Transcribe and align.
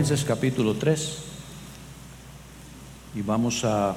Capítulo 0.00 0.76
3 0.76 1.18
y 3.14 3.20
vamos 3.20 3.62
a 3.66 3.94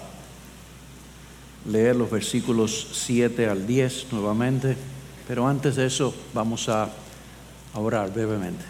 leer 1.65 1.95
los 1.95 2.11
versículos 2.11 2.89
7 2.91 3.47
al 3.47 3.65
10 3.65 4.11
nuevamente, 4.11 4.75
pero 5.25 5.47
antes 5.47 5.77
de 5.77 5.85
eso 5.85 6.13
vamos 6.33 6.67
a 6.67 6.89
orar 7.73 8.11
brevemente. 8.11 8.65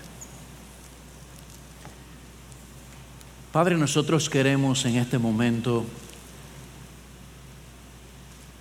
Padre, 3.52 3.78
nosotros 3.78 4.30
queremos 4.30 4.86
en 4.86 4.98
este 4.98 5.18
momento 5.18 5.86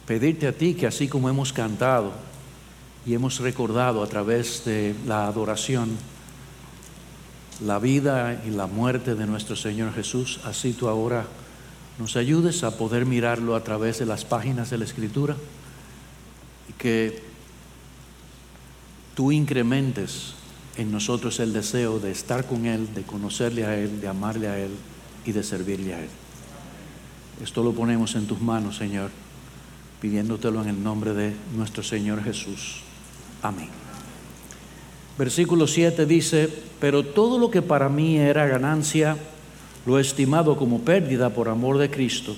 pedirte 0.06 0.46
a 0.46 0.52
ti 0.52 0.72
que 0.72 0.86
así 0.86 1.08
como 1.08 1.28
hemos 1.28 1.52
cantado 1.52 2.10
y 3.04 3.12
hemos 3.12 3.38
recordado 3.38 4.02
a 4.02 4.06
través 4.06 4.64
de 4.64 4.94
la 5.06 5.26
adoración 5.26 5.90
la 7.64 7.78
vida 7.78 8.42
y 8.46 8.50
la 8.50 8.66
muerte 8.66 9.14
de 9.14 9.26
nuestro 9.26 9.56
Señor 9.56 9.94
Jesús, 9.94 10.40
así 10.44 10.72
tú 10.72 10.88
ahora 10.88 11.26
nos 11.98 12.16
ayudes 12.16 12.64
a 12.64 12.76
poder 12.76 13.06
mirarlo 13.06 13.54
a 13.54 13.62
través 13.62 13.98
de 13.98 14.06
las 14.06 14.24
páginas 14.24 14.70
de 14.70 14.78
la 14.78 14.84
Escritura 14.84 15.36
y 16.68 16.72
que 16.72 17.22
tú 19.14 19.30
incrementes 19.30 20.34
en 20.76 20.90
nosotros 20.90 21.38
el 21.40 21.52
deseo 21.52 21.98
de 21.98 22.10
estar 22.10 22.46
con 22.46 22.66
Él, 22.66 22.94
de 22.94 23.02
conocerle 23.02 23.66
a 23.66 23.76
Él, 23.76 24.00
de 24.00 24.08
amarle 24.08 24.48
a 24.48 24.58
Él 24.58 24.70
y 25.26 25.32
de 25.32 25.42
servirle 25.42 25.94
a 25.94 26.00
Él. 26.00 26.08
Esto 27.42 27.62
lo 27.62 27.72
ponemos 27.72 28.14
en 28.14 28.26
tus 28.26 28.40
manos, 28.40 28.76
Señor, 28.76 29.10
pidiéndotelo 30.00 30.62
en 30.62 30.68
el 30.68 30.82
nombre 30.82 31.12
de 31.12 31.34
nuestro 31.54 31.82
Señor 31.82 32.22
Jesús. 32.24 32.82
Amén. 33.42 33.81
Versículo 35.18 35.66
7 35.66 36.06
dice, 36.06 36.48
pero 36.80 37.04
todo 37.04 37.38
lo 37.38 37.50
que 37.50 37.62
para 37.62 37.88
mí 37.88 38.16
era 38.16 38.46
ganancia, 38.46 39.16
lo 39.84 39.98
he 39.98 40.00
estimado 40.00 40.56
como 40.56 40.80
pérdida 40.80 41.30
por 41.30 41.48
amor 41.48 41.78
de 41.78 41.90
Cristo. 41.90 42.34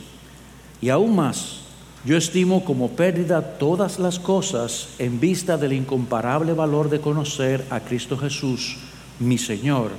Y 0.80 0.88
aún 0.88 1.14
más, 1.14 1.60
yo 2.04 2.16
estimo 2.16 2.64
como 2.64 2.90
pérdida 2.90 3.56
todas 3.58 3.98
las 3.98 4.18
cosas 4.18 4.88
en 4.98 5.20
vista 5.20 5.56
del 5.56 5.72
incomparable 5.72 6.52
valor 6.52 6.90
de 6.90 7.00
conocer 7.00 7.64
a 7.70 7.80
Cristo 7.80 8.18
Jesús, 8.18 8.76
mi 9.20 9.38
Señor, 9.38 9.92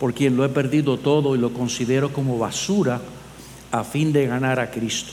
por 0.00 0.14
quien 0.14 0.36
lo 0.36 0.44
he 0.44 0.48
perdido 0.48 0.98
todo 0.98 1.36
y 1.36 1.38
lo 1.38 1.52
considero 1.52 2.12
como 2.12 2.38
basura 2.38 3.00
a 3.70 3.84
fin 3.84 4.12
de 4.12 4.26
ganar 4.26 4.58
a 4.58 4.70
Cristo 4.70 5.12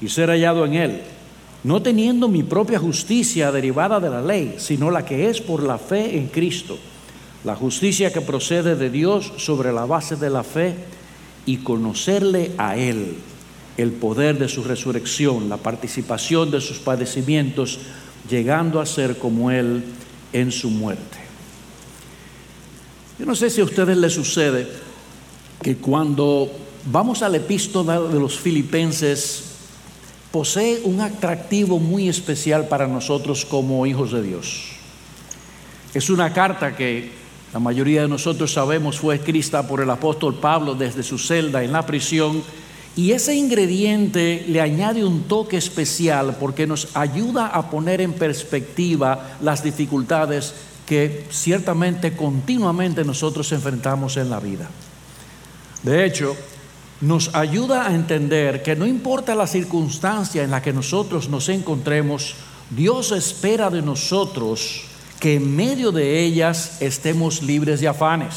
y 0.00 0.08
ser 0.08 0.28
hallado 0.28 0.66
en 0.66 0.74
Él, 0.74 1.02
no 1.64 1.82
teniendo 1.82 2.28
mi 2.28 2.42
propia 2.42 2.78
justicia 2.78 3.50
derivada 3.52 4.00
de 4.00 4.10
la 4.10 4.22
ley, 4.22 4.56
sino 4.58 4.90
la 4.90 5.04
que 5.04 5.28
es 5.28 5.40
por 5.40 5.62
la 5.62 5.78
fe 5.78 6.16
en 6.16 6.28
Cristo 6.28 6.78
la 7.44 7.54
justicia 7.54 8.12
que 8.12 8.20
procede 8.20 8.74
de 8.74 8.90
Dios 8.90 9.32
sobre 9.36 9.72
la 9.72 9.86
base 9.86 10.16
de 10.16 10.30
la 10.30 10.42
fe 10.42 10.74
y 11.46 11.58
conocerle 11.58 12.52
a 12.58 12.76
Él, 12.76 13.14
el 13.76 13.92
poder 13.92 14.38
de 14.38 14.48
su 14.48 14.64
resurrección, 14.64 15.48
la 15.48 15.56
participación 15.56 16.50
de 16.50 16.60
sus 16.60 16.78
padecimientos, 16.78 17.78
llegando 18.28 18.80
a 18.80 18.86
ser 18.86 19.18
como 19.18 19.50
Él 19.50 19.84
en 20.32 20.50
su 20.50 20.68
muerte. 20.68 21.18
Yo 23.18 23.24
no 23.24 23.34
sé 23.34 23.50
si 23.50 23.60
a 23.60 23.64
ustedes 23.64 23.96
les 23.96 24.12
sucede 24.12 24.68
que 25.62 25.76
cuando 25.76 26.50
vamos 26.90 27.22
a 27.22 27.28
la 27.28 27.38
epístola 27.38 28.00
de 28.00 28.18
los 28.18 28.38
filipenses, 28.38 29.47
posee 30.30 30.80
un 30.84 31.00
atractivo 31.00 31.78
muy 31.78 32.08
especial 32.08 32.68
para 32.68 32.86
nosotros 32.86 33.44
como 33.44 33.86
hijos 33.86 34.12
de 34.12 34.22
Dios. 34.22 34.72
Es 35.94 36.10
una 36.10 36.32
carta 36.32 36.76
que 36.76 37.10
la 37.52 37.60
mayoría 37.60 38.02
de 38.02 38.08
nosotros 38.08 38.52
sabemos 38.52 38.98
fue 38.98 39.16
escrita 39.16 39.66
por 39.66 39.80
el 39.80 39.88
apóstol 39.88 40.34
Pablo 40.34 40.74
desde 40.74 41.02
su 41.02 41.18
celda 41.18 41.64
en 41.64 41.72
la 41.72 41.86
prisión 41.86 42.42
y 42.94 43.12
ese 43.12 43.34
ingrediente 43.34 44.44
le 44.48 44.60
añade 44.60 45.04
un 45.04 45.22
toque 45.22 45.56
especial 45.56 46.36
porque 46.38 46.66
nos 46.66 46.88
ayuda 46.94 47.46
a 47.46 47.70
poner 47.70 48.00
en 48.00 48.12
perspectiva 48.12 49.36
las 49.40 49.62
dificultades 49.62 50.52
que 50.84 51.26
ciertamente 51.30 52.16
continuamente 52.16 53.04
nosotros 53.04 53.52
enfrentamos 53.52 54.16
en 54.16 54.30
la 54.30 54.40
vida. 54.40 54.68
De 55.82 56.04
hecho, 56.04 56.36
nos 57.00 57.34
ayuda 57.34 57.86
a 57.86 57.94
entender 57.94 58.62
que 58.62 58.74
no 58.74 58.86
importa 58.86 59.34
la 59.34 59.46
circunstancia 59.46 60.42
en 60.42 60.50
la 60.50 60.62
que 60.62 60.72
nosotros 60.72 61.28
nos 61.28 61.48
encontremos, 61.48 62.34
Dios 62.70 63.12
espera 63.12 63.70
de 63.70 63.82
nosotros 63.82 64.82
que 65.20 65.36
en 65.36 65.54
medio 65.54 65.92
de 65.92 66.20
ellas 66.20 66.80
estemos 66.80 67.42
libres 67.42 67.80
de 67.80 67.88
afanes, 67.88 68.34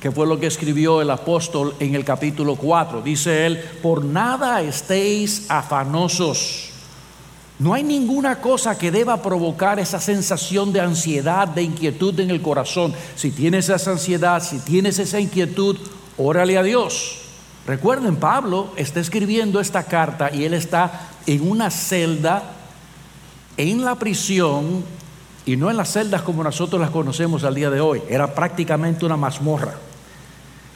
que 0.00 0.10
fue 0.10 0.26
lo 0.26 0.40
que 0.40 0.46
escribió 0.46 1.00
el 1.00 1.10
apóstol 1.10 1.74
en 1.80 1.94
el 1.94 2.04
capítulo 2.04 2.56
4. 2.56 3.02
Dice 3.02 3.46
él, 3.46 3.58
por 3.82 4.04
nada 4.04 4.62
estéis 4.62 5.46
afanosos. 5.48 6.70
No 7.58 7.74
hay 7.74 7.84
ninguna 7.84 8.40
cosa 8.40 8.76
que 8.76 8.90
deba 8.90 9.22
provocar 9.22 9.78
esa 9.78 10.00
sensación 10.00 10.72
de 10.72 10.80
ansiedad, 10.80 11.46
de 11.46 11.62
inquietud 11.62 12.18
en 12.18 12.30
el 12.30 12.42
corazón. 12.42 12.92
Si 13.14 13.30
tienes 13.30 13.68
esa 13.68 13.92
ansiedad, 13.92 14.42
si 14.42 14.58
tienes 14.58 14.98
esa 14.98 15.20
inquietud, 15.20 15.78
órale 16.16 16.58
a 16.58 16.62
Dios. 16.62 17.21
Recuerden, 17.66 18.16
Pablo 18.16 18.72
está 18.76 19.00
escribiendo 19.00 19.60
esta 19.60 19.84
carta 19.84 20.34
y 20.34 20.44
él 20.44 20.54
está 20.54 21.08
en 21.26 21.48
una 21.48 21.70
celda 21.70 22.42
en 23.56 23.84
la 23.84 23.94
prisión 23.94 24.84
y 25.46 25.56
no 25.56 25.70
en 25.70 25.76
las 25.76 25.92
celdas 25.92 26.22
como 26.22 26.42
nosotros 26.42 26.80
las 26.80 26.90
conocemos 26.90 27.44
al 27.44 27.54
día 27.54 27.70
de 27.70 27.80
hoy, 27.80 28.02
era 28.08 28.34
prácticamente 28.34 29.04
una 29.04 29.16
mazmorra. 29.16 29.74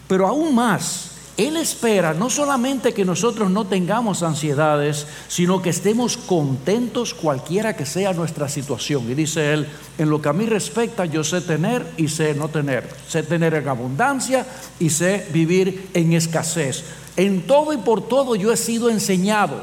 Pero 0.07 0.27
aún 0.27 0.55
más, 0.55 1.16
Él 1.37 1.59
espera 1.59 2.15
no 2.15 2.31
solamente 2.31 2.95
que 2.95 3.05
nosotros 3.05 3.51
no 3.51 3.67
tengamos 3.67 4.23
ansiedades, 4.23 5.07
sino 5.29 5.61
que 5.61 5.69
estemos 5.69 6.17
contentos 6.17 7.13
cualquiera 7.13 7.77
que 7.77 7.85
sea 7.85 8.15
nuestra 8.15 8.49
situación. 8.49 9.11
Y 9.11 9.15
dice 9.15 9.53
Él, 9.53 9.69
en 9.99 10.09
lo 10.09 10.23
que 10.23 10.31
a 10.31 10.33
mí 10.33 10.47
respecta, 10.47 11.05
yo 11.05 11.23
sé 11.23 11.43
tener 11.43 11.87
y 11.99 12.09
sé 12.09 12.35
no 12.35 12.49
tener. 12.49 12.89
Sé 13.07 13.23
tener 13.23 13.53
en 13.53 13.69
abundancia 13.69 14.47
y 14.79 14.89
sé 14.89 15.27
vivir 15.31 15.91
en 15.93 16.15
escasez. 16.15 16.85
En 17.19 17.47
todo 17.47 17.75
y 17.75 17.79
por 17.79 18.09
todo 18.09 18.35
yo 18.35 18.51
he 18.51 18.57
sido 18.57 18.89
enseñado. 18.89 19.61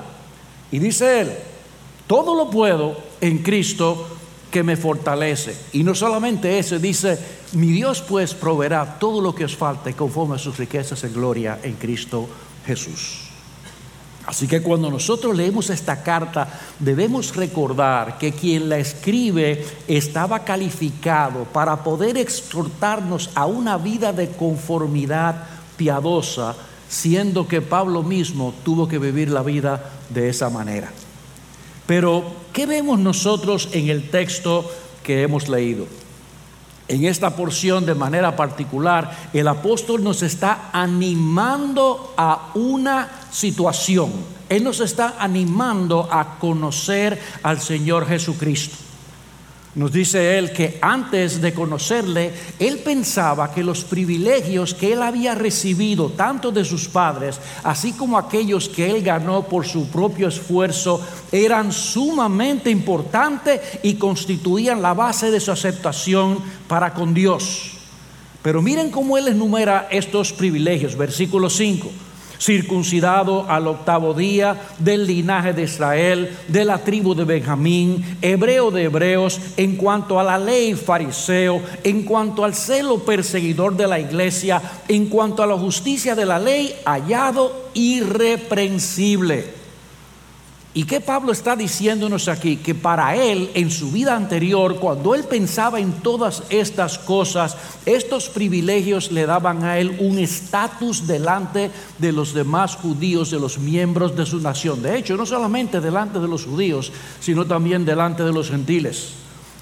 Y 0.71 0.77
dice 0.77 1.21
Él, 1.21 1.31
todo 2.05 2.35
lo 2.35 2.51
puedo 2.51 2.97
en 3.19 3.39
Cristo 3.39 4.07
que 4.51 4.61
me 4.61 4.77
fortalece. 4.77 5.57
Y 5.71 5.83
no 5.83 5.95
solamente 5.95 6.59
eso, 6.59 6.77
dice, 6.77 7.17
mi 7.53 7.67
Dios 7.67 8.01
pues 8.01 8.33
proveerá 8.33 8.97
todo 8.99 9.21
lo 9.21 9.33
que 9.33 9.45
os 9.45 9.55
falte 9.55 9.93
conforme 9.93 10.35
a 10.35 10.39
sus 10.39 10.57
riquezas 10.57 11.03
en 11.03 11.13
gloria 11.13 11.59
en 11.63 11.73
Cristo 11.73 12.27
Jesús. 12.65 13.29
Así 14.25 14.47
que 14.47 14.61
cuando 14.61 14.89
nosotros 14.89 15.35
leemos 15.35 15.69
esta 15.69 16.01
carta, 16.01 16.47
debemos 16.79 17.35
recordar 17.35 18.17
que 18.17 18.31
quien 18.31 18.69
la 18.69 18.77
escribe 18.77 19.65
estaba 19.87 20.45
calificado 20.45 21.43
para 21.43 21.83
poder 21.83 22.17
exhortarnos 22.17 23.29
a 23.35 23.45
una 23.45 23.77
vida 23.77 24.13
de 24.13 24.29
conformidad 24.29 25.43
piadosa, 25.75 26.55
siendo 26.87 27.47
que 27.47 27.61
Pablo 27.61 28.01
mismo 28.01 28.53
tuvo 28.63 28.87
que 28.87 28.97
vivir 28.97 29.29
la 29.29 29.43
vida 29.43 29.91
de 30.09 30.29
esa 30.29 30.49
manera. 30.49 30.89
Pero, 31.85 32.23
¿qué 32.53 32.65
vemos 32.65 32.99
nosotros 32.99 33.67
en 33.73 33.89
el 33.89 34.09
texto 34.09 34.71
que 35.03 35.23
hemos 35.23 35.49
leído? 35.49 35.85
En 36.87 37.05
esta 37.05 37.35
porción 37.35 37.85
de 37.85 37.95
manera 37.95 38.35
particular, 38.35 39.29
el 39.31 39.47
apóstol 39.47 40.03
nos 40.03 40.21
está 40.21 40.69
animando 40.73 42.13
a 42.17 42.51
una 42.55 43.09
situación. 43.31 44.11
Él 44.49 44.63
nos 44.63 44.81
está 44.81 45.15
animando 45.17 46.09
a 46.11 46.37
conocer 46.39 47.19
al 47.41 47.61
Señor 47.61 48.05
Jesucristo. 48.05 48.82
Nos 49.75 49.91
dice 49.91 50.37
él 50.37 50.51
que 50.51 50.77
antes 50.81 51.41
de 51.41 51.51
conocerle, 51.51 52.31
él 52.59 52.77
pensaba 52.79 53.51
que 53.51 53.63
los 53.63 53.83
privilegios 53.83 54.75
que 54.75 54.93
él 54.93 55.01
había 55.01 55.33
recibido, 55.33 56.09
tanto 56.09 56.51
de 56.51 56.63
sus 56.63 56.87
padres, 56.87 57.39
así 57.63 57.93
como 57.93 58.19
aquellos 58.19 58.69
que 58.69 58.91
él 58.91 59.01
ganó 59.01 59.47
por 59.47 59.65
su 59.65 59.87
propio 59.89 60.27
esfuerzo, 60.27 61.01
eran 61.31 61.71
sumamente 61.71 62.69
importantes 62.69 63.61
y 63.81 63.95
constituían 63.95 64.79
la 64.79 64.93
base 64.93 65.31
de 65.31 65.39
su 65.39 65.51
aceptación 65.51 66.37
para 66.67 66.93
con 66.93 67.15
Dios. 67.15 67.71
Pero 68.43 68.61
miren 68.61 68.91
cómo 68.91 69.17
él 69.17 69.27
enumera 69.27 69.87
estos 69.89 70.33
privilegios, 70.33 70.95
versículo 70.95 71.49
5 71.49 71.89
circuncidado 72.43 73.49
al 73.49 73.67
octavo 73.67 74.13
día, 74.13 74.59
del 74.79 75.07
linaje 75.07 75.53
de 75.53 75.63
Israel, 75.63 76.37
de 76.49 76.65
la 76.65 76.79
tribu 76.79 77.15
de 77.15 77.23
Benjamín, 77.23 78.17
hebreo 78.21 78.69
de 78.69 78.83
hebreos, 78.83 79.39
en 79.55 79.77
cuanto 79.77 80.19
a 80.19 80.23
la 80.23 80.37
ley 80.37 80.75
fariseo, 80.75 81.61
en 81.83 82.03
cuanto 82.03 82.43
al 82.43 82.53
celo 82.53 82.99
perseguidor 82.99 83.77
de 83.77 83.87
la 83.87 83.99
iglesia, 83.99 84.61
en 84.87 85.05
cuanto 85.07 85.41
a 85.41 85.47
la 85.47 85.57
justicia 85.57 86.15
de 86.15 86.25
la 86.25 86.39
ley, 86.39 86.75
hallado 86.85 87.69
irreprensible. 87.73 89.62
¿Y 90.75 90.85
qué 90.85 91.01
Pablo 91.01 91.31
está 91.31 91.55
diciéndonos 91.55 92.27
aquí? 92.27 92.57
Que 92.57 92.73
para 92.73 93.15
él, 93.15 93.51
en 93.53 93.69
su 93.69 93.91
vida 93.91 94.15
anterior, 94.15 94.79
cuando 94.79 95.13
él 95.13 95.23
pensaba 95.23 95.79
en 95.79 95.91
todas 96.01 96.41
estas 96.49 96.97
cosas, 96.97 97.55
estos 97.85 98.27
privilegios 98.29 99.11
le 99.11 99.27
daban 99.27 99.63
a 99.63 99.77
él 99.77 99.95
un 99.99 100.17
estatus 100.17 101.05
delante 101.05 101.69
de 101.99 102.11
los 102.11 102.33
demás 102.33 102.75
judíos, 102.75 103.29
de 103.29 103.39
los 103.39 103.59
miembros 103.59 104.15
de 104.15 104.25
su 104.25 104.39
nación. 104.39 104.81
De 104.81 104.97
hecho, 104.97 105.15
no 105.15 105.27
solamente 105.27 105.79
delante 105.79 106.17
de 106.19 106.27
los 106.27 106.45
judíos, 106.45 106.91
sino 107.19 107.45
también 107.45 107.85
delante 107.85 108.23
de 108.23 108.33
los 108.33 108.49
gentiles. 108.49 109.09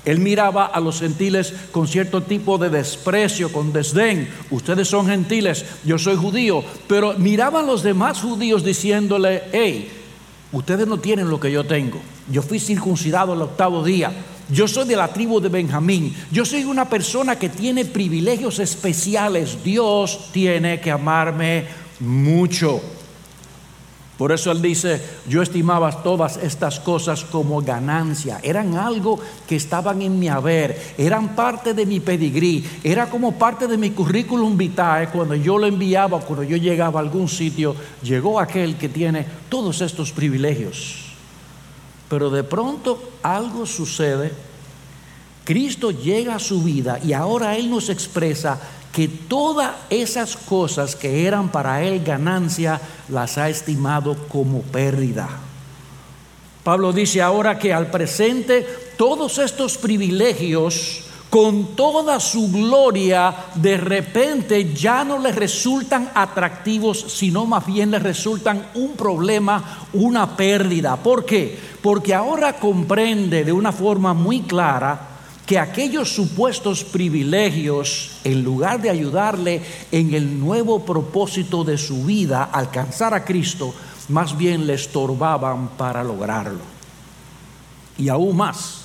Él 0.05 0.19
miraba 0.19 0.65
a 0.65 0.79
los 0.79 0.99
gentiles 1.01 1.53
con 1.71 1.89
cierto 1.89 2.23
tipo 2.23 2.57
de 2.57 2.69
desprecio, 2.69 3.51
con 3.51 3.73
desdén. 3.73 4.29
Ustedes 4.49 4.87
son 4.87 5.07
gentiles, 5.07 5.65
yo 5.83 5.99
soy 5.99 6.15
judío. 6.15 6.63
Pero 6.87 7.15
miraban 7.19 7.65
a 7.65 7.67
los 7.67 7.83
demás 7.83 8.21
judíos 8.21 8.63
diciéndole, 8.63 9.43
hey, 9.51 10.00
Ustedes 10.51 10.87
no 10.87 10.99
tienen 10.99 11.29
lo 11.29 11.39
que 11.39 11.51
yo 11.51 11.63
tengo. 11.63 12.01
Yo 12.29 12.41
fui 12.41 12.59
circuncidado 12.59 13.33
el 13.33 13.41
octavo 13.41 13.83
día. 13.83 14.11
Yo 14.49 14.67
soy 14.67 14.85
de 14.85 14.97
la 14.97 15.07
tribu 15.07 15.39
de 15.39 15.47
Benjamín. 15.47 16.13
Yo 16.29 16.43
soy 16.43 16.65
una 16.65 16.89
persona 16.89 17.39
que 17.39 17.47
tiene 17.47 17.85
privilegios 17.85 18.59
especiales. 18.59 19.63
Dios 19.63 20.29
tiene 20.33 20.81
que 20.81 20.91
amarme 20.91 21.65
mucho. 22.01 22.81
Por 24.21 24.31
eso 24.31 24.51
él 24.51 24.61
dice, 24.61 25.01
yo 25.27 25.41
estimaba 25.41 26.03
todas 26.03 26.37
estas 26.37 26.79
cosas 26.79 27.25
como 27.25 27.59
ganancia, 27.59 28.39
eran 28.43 28.77
algo 28.77 29.19
que 29.47 29.55
estaban 29.55 29.99
en 30.03 30.19
mi 30.19 30.29
haber, 30.29 30.79
eran 30.95 31.35
parte 31.35 31.73
de 31.73 31.87
mi 31.87 32.01
pedigrí, 32.01 32.63
era 32.83 33.09
como 33.09 33.31
parte 33.31 33.65
de 33.65 33.79
mi 33.79 33.89
currículum 33.89 34.55
vitae. 34.55 35.07
Cuando 35.09 35.33
yo 35.33 35.57
lo 35.57 35.65
enviaba, 35.65 36.19
cuando 36.19 36.43
yo 36.43 36.55
llegaba 36.55 36.99
a 36.99 37.03
algún 37.03 37.27
sitio, 37.27 37.75
llegó 38.03 38.39
aquel 38.39 38.77
que 38.77 38.89
tiene 38.89 39.25
todos 39.49 39.81
estos 39.81 40.11
privilegios. 40.11 41.15
Pero 42.07 42.29
de 42.29 42.43
pronto 42.43 43.01
algo 43.23 43.65
sucede, 43.65 44.33
Cristo 45.43 45.89
llega 45.89 46.35
a 46.35 46.39
su 46.39 46.61
vida 46.61 46.99
y 47.03 47.13
ahora 47.13 47.57
Él 47.57 47.71
nos 47.71 47.89
expresa 47.89 48.61
que 48.91 49.07
todas 49.07 49.71
esas 49.89 50.35
cosas 50.35 50.95
que 50.95 51.25
eran 51.25 51.49
para 51.49 51.83
él 51.83 52.03
ganancia 52.03 52.81
las 53.09 53.37
ha 53.37 53.49
estimado 53.49 54.15
como 54.27 54.61
pérdida. 54.61 55.29
Pablo 56.63 56.93
dice 56.93 57.21
ahora 57.21 57.57
que 57.57 57.73
al 57.73 57.87
presente 57.87 58.65
todos 58.97 59.37
estos 59.39 59.77
privilegios 59.77 61.05
con 61.29 61.77
toda 61.77 62.19
su 62.19 62.51
gloria 62.51 63.33
de 63.55 63.77
repente 63.77 64.73
ya 64.73 65.05
no 65.05 65.17
le 65.17 65.31
resultan 65.31 66.11
atractivos, 66.13 66.99
sino 67.07 67.45
más 67.45 67.65
bien 67.65 67.89
le 67.89 67.99
resultan 67.99 68.67
un 68.75 68.91
problema, 68.91 69.87
una 69.93 70.35
pérdida. 70.35 70.97
¿Por 70.97 71.23
qué? 71.23 71.57
Porque 71.81 72.13
ahora 72.13 72.57
comprende 72.57 73.45
de 73.45 73.53
una 73.53 73.71
forma 73.71 74.13
muy 74.13 74.41
clara 74.41 75.10
que 75.51 75.59
aquellos 75.59 76.15
supuestos 76.15 76.85
privilegios, 76.85 78.11
en 78.23 78.41
lugar 78.41 78.81
de 78.81 78.89
ayudarle 78.89 79.61
en 79.91 80.13
el 80.13 80.39
nuevo 80.39 80.85
propósito 80.85 81.65
de 81.65 81.77
su 81.77 82.05
vida, 82.05 82.45
alcanzar 82.45 83.13
a 83.13 83.25
Cristo, 83.25 83.73
más 84.07 84.37
bien 84.37 84.65
le 84.65 84.75
estorbaban 84.75 85.67
para 85.75 86.05
lograrlo. 86.05 86.61
Y 87.97 88.07
aún 88.07 88.37
más, 88.37 88.77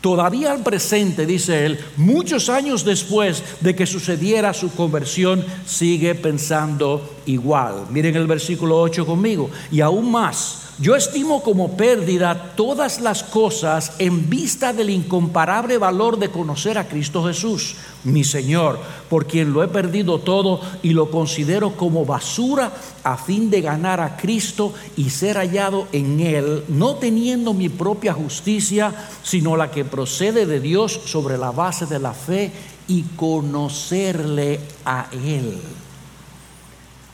Todavía 0.00 0.50
al 0.50 0.64
presente, 0.64 1.26
dice 1.26 1.64
él, 1.64 1.78
muchos 1.96 2.48
años 2.48 2.84
después 2.84 3.40
de 3.60 3.76
que 3.76 3.86
sucediera 3.86 4.52
su 4.52 4.74
conversión, 4.74 5.46
sigue 5.64 6.16
pensando 6.16 7.18
igual. 7.24 7.86
Miren 7.88 8.16
el 8.16 8.26
versículo 8.26 8.80
8 8.80 9.06
conmigo. 9.06 9.48
Y 9.70 9.80
aún 9.80 10.10
más, 10.10 10.71
yo 10.82 10.96
estimo 10.96 11.44
como 11.44 11.76
pérdida 11.76 12.54
todas 12.56 13.00
las 13.00 13.22
cosas 13.22 13.92
en 14.00 14.28
vista 14.28 14.72
del 14.72 14.90
incomparable 14.90 15.78
valor 15.78 16.18
de 16.18 16.28
conocer 16.28 16.76
a 16.76 16.88
Cristo 16.88 17.24
Jesús, 17.24 17.76
mi 18.02 18.24
Señor, 18.24 18.80
por 19.08 19.26
quien 19.26 19.52
lo 19.52 19.62
he 19.62 19.68
perdido 19.68 20.18
todo 20.18 20.60
y 20.82 20.90
lo 20.90 21.08
considero 21.08 21.76
como 21.76 22.04
basura 22.04 22.72
a 23.04 23.16
fin 23.16 23.48
de 23.48 23.60
ganar 23.60 24.00
a 24.00 24.16
Cristo 24.16 24.74
y 24.96 25.10
ser 25.10 25.36
hallado 25.36 25.86
en 25.92 26.18
Él, 26.18 26.64
no 26.66 26.96
teniendo 26.96 27.54
mi 27.54 27.68
propia 27.68 28.12
justicia, 28.12 28.92
sino 29.22 29.56
la 29.56 29.70
que 29.70 29.84
procede 29.84 30.46
de 30.46 30.58
Dios 30.58 31.00
sobre 31.04 31.38
la 31.38 31.52
base 31.52 31.86
de 31.86 32.00
la 32.00 32.12
fe 32.12 32.50
y 32.88 33.04
conocerle 33.14 34.58
a 34.84 35.06
Él. 35.12 35.60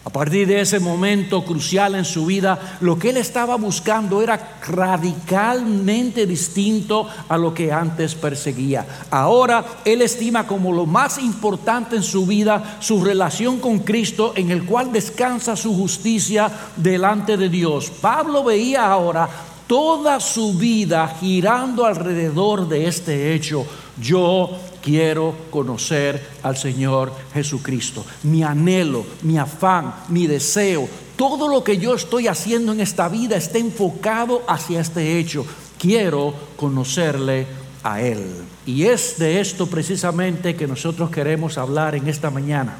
A 0.04 0.10
partir 0.10 0.46
de 0.46 0.60
ese 0.60 0.80
momento 0.80 1.44
crucial 1.44 1.94
en 1.94 2.04
su 2.04 2.24
vida, 2.24 2.78
lo 2.80 2.98
que 2.98 3.10
él 3.10 3.18
estaba 3.18 3.56
buscando 3.56 4.22
era 4.22 4.58
radicalmente 4.66 6.24
distinto 6.24 7.06
a 7.28 7.36
lo 7.36 7.52
que 7.52 7.70
antes 7.70 8.14
perseguía. 8.14 8.86
Ahora 9.10 9.64
él 9.84 10.00
estima 10.00 10.46
como 10.46 10.72
lo 10.72 10.86
más 10.86 11.18
importante 11.18 11.96
en 11.96 12.02
su 12.02 12.24
vida 12.24 12.78
su 12.80 13.04
relación 13.04 13.58
con 13.58 13.80
Cristo, 13.80 14.32
en 14.34 14.50
el 14.50 14.64
cual 14.64 14.92
descansa 14.92 15.56
su 15.56 15.76
justicia 15.76 16.50
delante 16.76 17.36
de 17.36 17.48
Dios. 17.48 17.90
Pablo 17.90 18.44
veía 18.44 18.86
ahora 18.86 19.28
toda 19.66 20.20
su 20.20 20.54
vida 20.54 21.14
girando 21.20 21.84
alrededor 21.84 22.66
de 22.66 22.86
este 22.86 23.34
hecho. 23.34 23.66
Yo 24.00 24.50
quiero 24.88 25.34
conocer 25.50 26.30
al 26.42 26.56
Señor 26.56 27.12
Jesucristo. 27.34 28.06
Mi 28.22 28.42
anhelo, 28.42 29.04
mi 29.20 29.36
afán, 29.36 29.94
mi 30.08 30.26
deseo, 30.26 30.88
todo 31.14 31.46
lo 31.46 31.62
que 31.62 31.76
yo 31.76 31.94
estoy 31.94 32.26
haciendo 32.26 32.72
en 32.72 32.80
esta 32.80 33.06
vida 33.10 33.36
está 33.36 33.58
enfocado 33.58 34.40
hacia 34.48 34.80
este 34.80 35.18
hecho. 35.18 35.44
Quiero 35.78 36.32
conocerle 36.56 37.46
a 37.82 38.00
Él. 38.00 38.24
Y 38.64 38.84
es 38.84 39.18
de 39.18 39.40
esto 39.40 39.66
precisamente 39.66 40.56
que 40.56 40.66
nosotros 40.66 41.10
queremos 41.10 41.58
hablar 41.58 41.94
en 41.94 42.08
esta 42.08 42.30
mañana. 42.30 42.78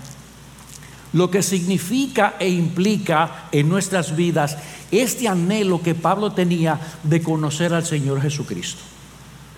Lo 1.13 1.31
que 1.31 1.43
significa 1.43 2.37
e 2.39 2.49
implica 2.49 3.49
en 3.53 3.69
nuestras 3.69 4.17
vidas 4.17 4.57
este 4.91 5.29
anhelo 5.29 5.83
que 5.83 5.95
Pablo 5.95 6.33
tenía 6.33 6.81
de 7.03 7.21
conocer 7.21 7.75
al 7.75 7.85
Señor 7.85 8.23
Jesucristo. 8.23 8.81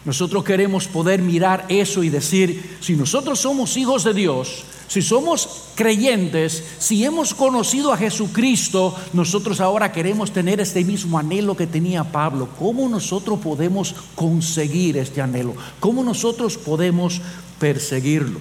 Nosotros 0.04 0.44
queremos 0.44 0.88
poder 0.88 1.20
mirar 1.20 1.66
eso 1.68 2.02
y 2.02 2.08
decir, 2.08 2.78
si 2.80 2.94
nosotros 2.96 3.38
somos 3.38 3.76
hijos 3.76 4.04
de 4.04 4.14
Dios, 4.14 4.64
si 4.88 5.02
somos 5.02 5.66
creyentes, 5.76 6.64
si 6.78 7.04
hemos 7.04 7.34
conocido 7.34 7.92
a 7.92 7.96
Jesucristo, 7.96 8.96
nosotros 9.12 9.60
ahora 9.60 9.92
queremos 9.92 10.32
tener 10.32 10.58
este 10.58 10.84
mismo 10.84 11.18
anhelo 11.18 11.56
que 11.56 11.66
tenía 11.66 12.02
Pablo. 12.02 12.48
¿Cómo 12.58 12.88
nosotros 12.88 13.38
podemos 13.40 13.94
conseguir 14.14 14.96
este 14.96 15.20
anhelo? 15.20 15.54
¿Cómo 15.78 16.02
nosotros 16.02 16.56
podemos 16.56 17.20
perseguirlo? 17.58 18.40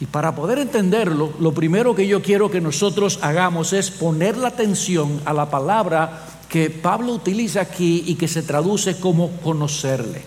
Y 0.00 0.06
para 0.06 0.34
poder 0.34 0.58
entenderlo, 0.58 1.32
lo 1.40 1.52
primero 1.52 1.94
que 1.94 2.06
yo 2.06 2.20
quiero 2.20 2.50
que 2.50 2.60
nosotros 2.60 3.18
hagamos 3.22 3.72
es 3.72 3.90
poner 3.90 4.36
la 4.36 4.48
atención 4.48 5.20
a 5.24 5.32
la 5.32 5.50
palabra 5.50 6.26
que 6.54 6.70
Pablo 6.70 7.14
utiliza 7.14 7.62
aquí 7.62 8.04
y 8.06 8.14
que 8.14 8.28
se 8.28 8.44
traduce 8.44 9.00
como 9.00 9.32
conocerle. 9.38 10.22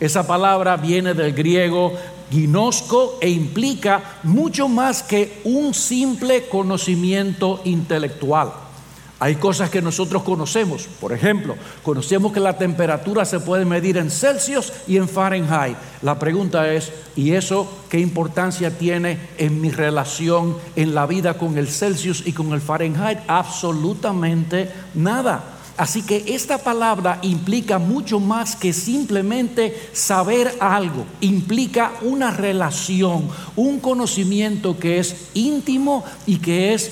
Esa 0.00 0.26
palabra 0.26 0.78
viene 0.78 1.12
del 1.12 1.34
griego 1.34 1.92
ginosco 2.30 3.18
e 3.20 3.28
implica 3.28 4.18
mucho 4.22 4.66
más 4.66 5.02
que 5.02 5.42
un 5.44 5.74
simple 5.74 6.48
conocimiento 6.48 7.60
intelectual. 7.66 8.50
Hay 9.18 9.34
cosas 9.34 9.68
que 9.68 9.82
nosotros 9.82 10.22
conocemos. 10.22 10.88
Por 10.98 11.12
ejemplo, 11.12 11.54
conocemos 11.82 12.32
que 12.32 12.40
la 12.40 12.56
temperatura 12.56 13.26
se 13.26 13.40
puede 13.40 13.66
medir 13.66 13.98
en 13.98 14.10
Celsius 14.10 14.72
y 14.86 14.96
en 14.96 15.06
Fahrenheit. 15.06 15.76
La 16.00 16.18
pregunta 16.18 16.72
es, 16.72 16.90
¿y 17.14 17.32
eso 17.32 17.70
qué 17.90 18.00
importancia 18.00 18.78
tiene 18.78 19.18
en 19.36 19.60
mi 19.60 19.70
relación 19.70 20.56
en 20.76 20.94
la 20.94 21.04
vida 21.04 21.34
con 21.34 21.58
el 21.58 21.68
Celsius 21.68 22.22
y 22.24 22.32
con 22.32 22.54
el 22.54 22.62
Fahrenheit? 22.62 23.18
Absolutamente 23.28 24.72
nada. 24.94 25.57
Así 25.78 26.02
que 26.02 26.24
esta 26.26 26.58
palabra 26.58 27.20
implica 27.22 27.78
mucho 27.78 28.18
más 28.18 28.56
que 28.56 28.72
simplemente 28.72 29.90
saber 29.92 30.52
algo, 30.58 31.06
implica 31.20 31.92
una 32.02 32.32
relación, 32.32 33.28
un 33.54 33.78
conocimiento 33.78 34.76
que 34.76 34.98
es 34.98 35.28
íntimo 35.34 36.04
y 36.26 36.38
que 36.38 36.74
es 36.74 36.90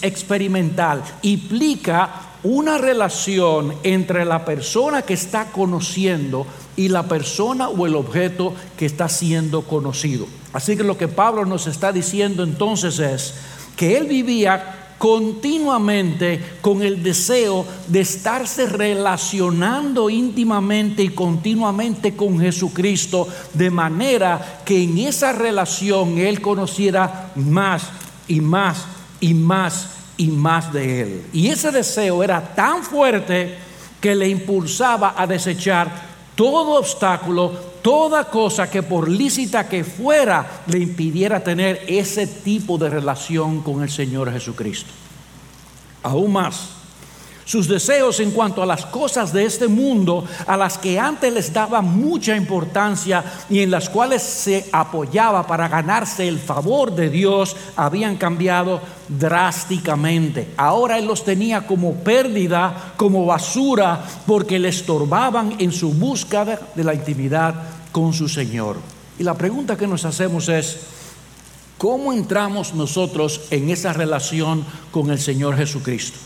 experimental, 0.00 1.04
implica 1.20 2.30
una 2.42 2.78
relación 2.78 3.74
entre 3.82 4.24
la 4.24 4.46
persona 4.46 5.02
que 5.02 5.12
está 5.12 5.52
conociendo 5.52 6.46
y 6.76 6.88
la 6.88 7.02
persona 7.02 7.68
o 7.68 7.86
el 7.86 7.94
objeto 7.94 8.54
que 8.78 8.86
está 8.86 9.10
siendo 9.10 9.62
conocido. 9.62 10.26
Así 10.54 10.78
que 10.78 10.82
lo 10.82 10.96
que 10.96 11.08
Pablo 11.08 11.44
nos 11.44 11.66
está 11.66 11.92
diciendo 11.92 12.42
entonces 12.42 12.98
es 13.00 13.34
que 13.76 13.98
él 13.98 14.06
vivía 14.06 14.83
continuamente 15.04 16.40
con 16.62 16.80
el 16.80 17.02
deseo 17.02 17.66
de 17.88 18.00
estarse 18.00 18.64
relacionando 18.64 20.08
íntimamente 20.08 21.02
y 21.02 21.10
continuamente 21.10 22.16
con 22.16 22.40
Jesucristo, 22.40 23.28
de 23.52 23.68
manera 23.70 24.62
que 24.64 24.82
en 24.82 24.96
esa 24.96 25.32
relación 25.32 26.16
Él 26.16 26.40
conociera 26.40 27.32
más 27.34 27.82
y 28.28 28.40
más 28.40 28.86
y 29.20 29.34
más 29.34 29.90
y 30.16 30.28
más 30.28 30.72
de 30.72 31.02
Él. 31.02 31.26
Y 31.34 31.48
ese 31.48 31.70
deseo 31.70 32.24
era 32.24 32.54
tan 32.54 32.82
fuerte 32.82 33.58
que 34.00 34.14
le 34.14 34.26
impulsaba 34.26 35.16
a 35.18 35.26
desechar 35.26 35.90
todo 36.34 36.78
obstáculo, 36.78 37.52
toda 37.84 38.24
cosa 38.24 38.70
que 38.70 38.82
por 38.82 39.10
lícita 39.10 39.68
que 39.68 39.84
fuera 39.84 40.62
le 40.68 40.78
impidiera 40.78 41.44
tener 41.44 41.84
ese 41.86 42.26
tipo 42.26 42.78
de 42.78 42.88
relación 42.88 43.60
con 43.60 43.82
el 43.82 43.90
Señor 43.90 44.32
Jesucristo. 44.32 44.90
Aún 46.02 46.32
más, 46.32 46.70
sus 47.44 47.68
deseos 47.68 48.20
en 48.20 48.30
cuanto 48.30 48.62
a 48.62 48.66
las 48.66 48.86
cosas 48.86 49.34
de 49.34 49.44
este 49.44 49.68
mundo, 49.68 50.24
a 50.46 50.56
las 50.56 50.78
que 50.78 50.98
antes 50.98 51.30
les 51.30 51.52
daba 51.52 51.82
mucha 51.82 52.34
importancia 52.34 53.22
y 53.50 53.60
en 53.60 53.70
las 53.70 53.90
cuales 53.90 54.22
se 54.22 54.66
apoyaba 54.72 55.46
para 55.46 55.68
ganarse 55.68 56.26
el 56.26 56.38
favor 56.38 56.94
de 56.94 57.10
Dios, 57.10 57.54
habían 57.76 58.16
cambiado 58.16 58.80
drásticamente. 59.10 60.54
Ahora 60.56 60.96
él 60.96 61.04
los 61.04 61.22
tenía 61.22 61.66
como 61.66 61.92
pérdida, 61.96 62.94
como 62.96 63.26
basura, 63.26 64.02
porque 64.26 64.58
le 64.58 64.70
estorbaban 64.70 65.56
en 65.58 65.70
su 65.70 65.92
búsqueda 65.92 66.58
de 66.74 66.82
la 66.82 66.94
intimidad 66.94 67.73
con 67.94 68.12
su 68.12 68.28
Señor. 68.28 68.76
Y 69.20 69.22
la 69.22 69.34
pregunta 69.34 69.76
que 69.76 69.86
nos 69.86 70.04
hacemos 70.04 70.48
es, 70.48 70.78
¿cómo 71.78 72.12
entramos 72.12 72.74
nosotros 72.74 73.42
en 73.52 73.70
esa 73.70 73.92
relación 73.92 74.66
con 74.90 75.12
el 75.12 75.20
Señor 75.20 75.56
Jesucristo? 75.56 76.18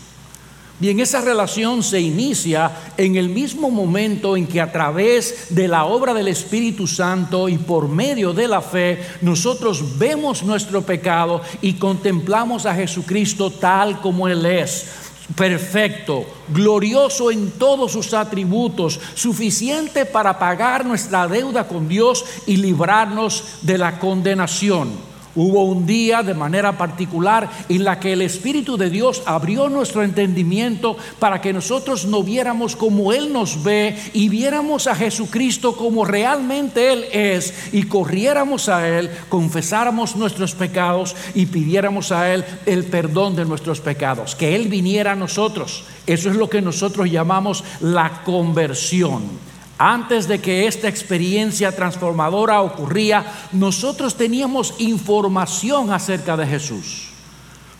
Bien, 0.79 0.99
esa 0.99 1.21
relación 1.21 1.83
se 1.83 2.01
inicia 2.01 2.71
en 2.97 3.17
el 3.17 3.29
mismo 3.29 3.69
momento 3.69 4.35
en 4.35 4.47
que 4.47 4.61
a 4.61 4.71
través 4.71 5.53
de 5.53 5.67
la 5.67 5.85
obra 5.85 6.15
del 6.15 6.29
Espíritu 6.29 6.87
Santo 6.87 7.47
y 7.49 7.59
por 7.59 7.87
medio 7.87 8.33
de 8.33 8.47
la 8.47 8.61
fe 8.61 9.03
nosotros 9.21 9.99
vemos 9.99 10.41
nuestro 10.41 10.81
pecado 10.81 11.41
y 11.61 11.73
contemplamos 11.73 12.65
a 12.65 12.73
Jesucristo 12.73 13.51
tal 13.51 14.01
como 14.01 14.27
Él 14.27 14.43
es 14.43 14.87
perfecto, 15.35 16.25
glorioso 16.47 17.31
en 17.31 17.51
todos 17.51 17.91
sus 17.91 18.13
atributos, 18.13 18.99
suficiente 19.13 20.05
para 20.05 20.37
pagar 20.39 20.85
nuestra 20.85 21.27
deuda 21.27 21.67
con 21.67 21.87
Dios 21.87 22.25
y 22.47 22.57
librarnos 22.57 23.43
de 23.61 23.77
la 23.77 23.99
condenación. 23.99 25.08
Hubo 25.41 25.63
un 25.63 25.85
día 25.85 26.21
de 26.21 26.33
manera 26.33 26.77
particular 26.77 27.49
en 27.69 27.85
la 27.85 27.97
que 27.97 28.11
el 28.11 28.21
Espíritu 28.21 28.75
de 28.75 28.89
Dios 28.89 29.23
abrió 29.25 29.69
nuestro 29.69 30.03
entendimiento 30.03 30.97
para 31.17 31.39
que 31.39 31.53
nosotros 31.53 32.03
no 32.03 32.23
viéramos 32.23 32.75
como 32.75 33.13
Él 33.13 33.31
nos 33.31 33.63
ve 33.63 33.95
y 34.11 34.27
viéramos 34.27 34.87
a 34.87 34.95
Jesucristo 34.95 35.77
como 35.77 36.03
realmente 36.03 36.91
Él 36.91 37.05
es 37.13 37.53
y 37.71 37.83
corriéramos 37.83 38.67
a 38.67 38.85
Él, 38.85 39.09
confesáramos 39.29 40.17
nuestros 40.17 40.55
pecados 40.55 41.15
y 41.33 41.45
pidiéramos 41.45 42.11
a 42.11 42.33
Él 42.33 42.43
el 42.65 42.83
perdón 42.83 43.37
de 43.37 43.45
nuestros 43.45 43.79
pecados, 43.79 44.35
que 44.35 44.57
Él 44.57 44.67
viniera 44.67 45.13
a 45.13 45.15
nosotros. 45.15 45.85
Eso 46.05 46.29
es 46.29 46.35
lo 46.35 46.49
que 46.49 46.61
nosotros 46.61 47.09
llamamos 47.09 47.63
la 47.79 48.23
conversión. 48.25 49.48
Antes 49.81 50.27
de 50.27 50.41
que 50.41 50.67
esta 50.67 50.89
experiencia 50.89 51.73
transformadora 51.73 52.61
ocurría, 52.61 53.25
nosotros 53.53 54.15
teníamos 54.15 54.75
información 54.79 55.93
acerca 55.93 56.35
de 56.35 56.45
Jesús. 56.45 57.07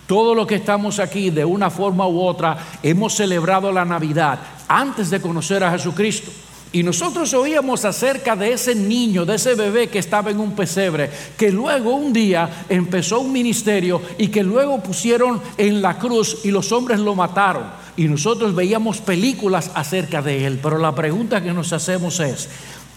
Todo 0.07 0.33
lo 0.33 0.47
que 0.47 0.55
estamos 0.55 0.97
aquí, 0.97 1.29
de 1.29 1.43
una 1.43 1.69
forma 1.69 2.07
u 2.07 2.21
otra, 2.21 2.57
hemos 2.81 3.15
celebrado 3.15 3.69
la 3.73 3.83
Navidad 3.83 4.39
antes 4.69 5.09
de 5.09 5.19
conocer 5.19 5.61
a 5.61 5.71
Jesucristo. 5.71 6.31
Y 6.71 6.83
nosotros 6.83 7.33
oíamos 7.33 7.83
acerca 7.83 8.33
de 8.33 8.53
ese 8.53 8.75
niño, 8.75 9.25
de 9.25 9.35
ese 9.35 9.55
bebé 9.55 9.89
que 9.89 9.99
estaba 9.99 10.31
en 10.31 10.39
un 10.39 10.53
pesebre, 10.53 11.09
que 11.35 11.51
luego 11.51 11.95
un 11.95 12.13
día 12.13 12.65
empezó 12.69 13.19
un 13.19 13.33
ministerio 13.33 14.01
y 14.17 14.29
que 14.29 14.41
luego 14.41 14.81
pusieron 14.81 15.41
en 15.57 15.81
la 15.81 15.97
cruz 15.97 16.45
y 16.45 16.51
los 16.51 16.71
hombres 16.71 16.99
lo 16.99 17.13
mataron. 17.13 17.63
Y 17.99 18.07
nosotros 18.07 18.55
veíamos 18.55 19.01
películas 19.01 19.71
acerca 19.73 20.21
de 20.21 20.45
él. 20.47 20.57
Pero 20.63 20.77
la 20.77 20.95
pregunta 20.95 21.43
que 21.43 21.51
nos 21.51 21.73
hacemos 21.73 22.21
es, 22.21 22.47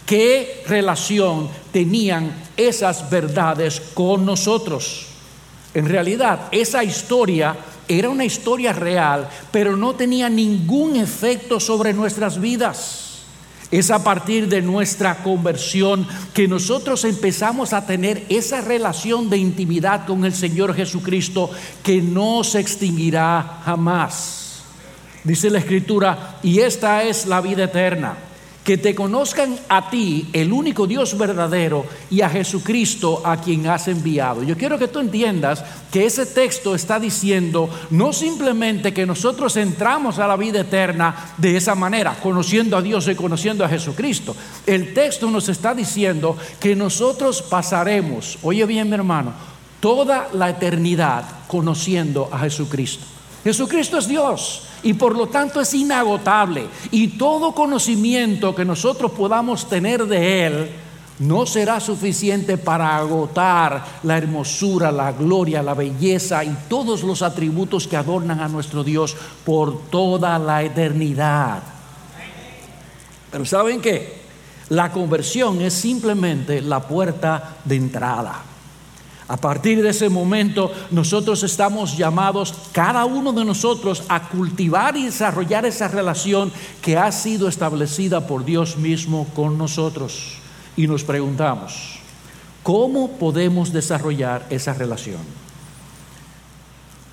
¿qué 0.05 0.63
relación 0.65 1.49
tenían 1.73 2.33
esas 2.55 3.09
verdades 3.09 3.81
con 3.93 4.25
nosotros? 4.25 5.07
En 5.73 5.89
realidad, 5.89 6.47
esa 6.51 6.85
historia 6.85 7.53
era 7.85 8.07
una 8.07 8.23
historia 8.23 8.71
real, 8.71 9.27
pero 9.51 9.75
no 9.75 9.93
tenía 9.93 10.29
ningún 10.29 10.95
efecto 10.95 11.59
sobre 11.59 11.91
nuestras 11.91 12.39
vidas. 12.39 13.23
Es 13.71 13.91
a 13.91 14.05
partir 14.05 14.47
de 14.47 14.61
nuestra 14.61 15.21
conversión 15.21 16.07
que 16.33 16.47
nosotros 16.47 17.03
empezamos 17.03 17.73
a 17.73 17.85
tener 17.85 18.23
esa 18.29 18.61
relación 18.61 19.29
de 19.29 19.35
intimidad 19.35 20.05
con 20.05 20.23
el 20.23 20.33
Señor 20.33 20.73
Jesucristo 20.73 21.49
que 21.83 22.01
no 22.01 22.45
se 22.45 22.61
extinguirá 22.61 23.59
jamás. 23.65 24.42
Dice 25.23 25.49
la 25.49 25.59
Escritura, 25.59 26.39
y 26.43 26.59
esta 26.59 27.03
es 27.03 27.25
la 27.25 27.41
vida 27.41 27.65
eterna 27.65 28.17
que 28.63 28.77
te 28.77 28.95
conozcan 28.95 29.57
a 29.67 29.89
ti, 29.89 30.29
el 30.31 30.53
único 30.53 30.87
Dios 30.87 31.17
verdadero, 31.17 31.85
y 32.09 32.21
a 32.21 32.29
Jesucristo 32.29 33.21
a 33.25 33.37
quien 33.37 33.67
has 33.67 33.87
enviado. 33.87 34.43
Yo 34.43 34.57
quiero 34.57 34.79
que 34.79 34.87
tú 34.87 34.99
entiendas 34.99 35.63
que 35.91 36.05
ese 36.05 36.25
texto 36.25 36.73
está 36.73 36.99
diciendo 36.99 37.69
no 37.89 38.13
simplemente 38.13 38.93
que 38.93 39.05
nosotros 39.05 39.57
entramos 39.57 40.17
a 40.17 40.27
la 40.27 40.37
vida 40.37 40.61
eterna 40.61 41.33
de 41.37 41.57
esa 41.57 41.75
manera, 41.75 42.17
conociendo 42.21 42.77
a 42.77 42.81
Dios 42.81 43.07
y 43.07 43.15
conociendo 43.15 43.65
a 43.65 43.69
Jesucristo. 43.69 44.35
El 44.65 44.93
texto 44.93 45.29
nos 45.29 45.49
está 45.49 45.75
diciendo 45.75 46.37
que 46.59 46.75
nosotros 46.75 47.41
pasaremos, 47.41 48.39
oye 48.43 48.65
bien 48.65 48.87
mi 48.87 48.95
hermano, 48.95 49.33
toda 49.81 50.29
la 50.33 50.49
eternidad 50.49 51.25
conociendo 51.47 52.29
a 52.31 52.39
Jesucristo. 52.39 53.12
Jesucristo 53.43 53.97
es 53.97 54.07
Dios 54.07 54.63
y 54.83 54.93
por 54.93 55.15
lo 55.15 55.27
tanto 55.27 55.59
es 55.59 55.73
inagotable. 55.73 56.67
Y 56.91 57.09
todo 57.09 57.53
conocimiento 57.53 58.55
que 58.55 58.63
nosotros 58.63 59.11
podamos 59.11 59.67
tener 59.67 60.05
de 60.05 60.45
Él 60.45 60.69
no 61.19 61.45
será 61.45 61.79
suficiente 61.79 62.57
para 62.57 62.97
agotar 62.97 63.83
la 64.03 64.17
hermosura, 64.17 64.91
la 64.91 65.11
gloria, 65.11 65.61
la 65.61 65.73
belleza 65.73 66.43
y 66.43 66.55
todos 66.67 67.03
los 67.03 67.21
atributos 67.21 67.87
que 67.87 67.97
adornan 67.97 68.39
a 68.39 68.47
nuestro 68.47 68.83
Dios 68.83 69.15
por 69.45 69.89
toda 69.89 70.39
la 70.39 70.63
eternidad. 70.63 71.61
Pero 73.31 73.45
¿saben 73.45 73.81
qué? 73.81 74.21
La 74.69 74.91
conversión 74.91 75.61
es 75.61 75.73
simplemente 75.73 76.61
la 76.61 76.79
puerta 76.79 77.57
de 77.63 77.75
entrada. 77.75 78.52
A 79.27 79.37
partir 79.37 79.81
de 79.81 79.89
ese 79.89 80.09
momento 80.09 80.71
nosotros 80.91 81.43
estamos 81.43 81.97
llamados, 81.97 82.53
cada 82.71 83.05
uno 83.05 83.31
de 83.31 83.45
nosotros, 83.45 84.03
a 84.09 84.27
cultivar 84.27 84.97
y 84.97 85.05
desarrollar 85.05 85.65
esa 85.65 85.87
relación 85.87 86.51
que 86.81 86.97
ha 86.97 87.11
sido 87.11 87.47
establecida 87.47 88.27
por 88.27 88.43
Dios 88.43 88.77
mismo 88.77 89.27
con 89.33 89.57
nosotros. 89.57 90.37
Y 90.75 90.87
nos 90.87 91.03
preguntamos, 91.03 91.99
¿cómo 92.63 93.11
podemos 93.11 93.71
desarrollar 93.71 94.45
esa 94.49 94.73
relación? 94.73 95.21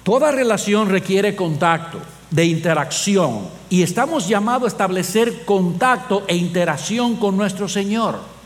Toda 0.02 0.32
relación 0.32 0.88
requiere 0.88 1.36
contacto, 1.36 2.00
de 2.30 2.44
interacción, 2.46 3.48
y 3.68 3.82
estamos 3.82 4.26
llamados 4.26 4.64
a 4.64 4.68
establecer 4.68 5.44
contacto 5.44 6.24
e 6.26 6.36
interacción 6.36 7.16
con 7.16 7.36
nuestro 7.36 7.68
Señor. 7.68 8.39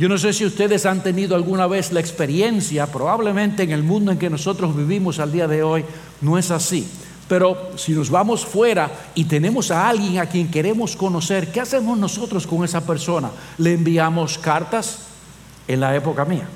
Yo 0.00 0.08
no 0.08 0.16
sé 0.16 0.32
si 0.32 0.46
ustedes 0.46 0.86
han 0.86 1.02
tenido 1.02 1.36
alguna 1.36 1.66
vez 1.66 1.92
la 1.92 2.00
experiencia, 2.00 2.86
probablemente 2.86 3.64
en 3.64 3.70
el 3.70 3.82
mundo 3.82 4.10
en 4.10 4.18
que 4.18 4.30
nosotros 4.30 4.74
vivimos 4.74 5.18
al 5.18 5.30
día 5.30 5.46
de 5.46 5.62
hoy 5.62 5.84
no 6.22 6.38
es 6.38 6.50
así. 6.50 6.88
Pero 7.28 7.72
si 7.76 7.92
nos 7.92 8.08
vamos 8.08 8.46
fuera 8.46 8.90
y 9.14 9.24
tenemos 9.24 9.70
a 9.70 9.86
alguien 9.86 10.18
a 10.18 10.24
quien 10.24 10.50
queremos 10.50 10.96
conocer, 10.96 11.52
¿qué 11.52 11.60
hacemos 11.60 11.98
nosotros 11.98 12.46
con 12.46 12.64
esa 12.64 12.80
persona? 12.80 13.30
¿Le 13.58 13.74
enviamos 13.74 14.38
cartas? 14.38 15.00
En 15.68 15.80
la 15.80 15.94
época 15.94 16.24
mía. 16.24 16.48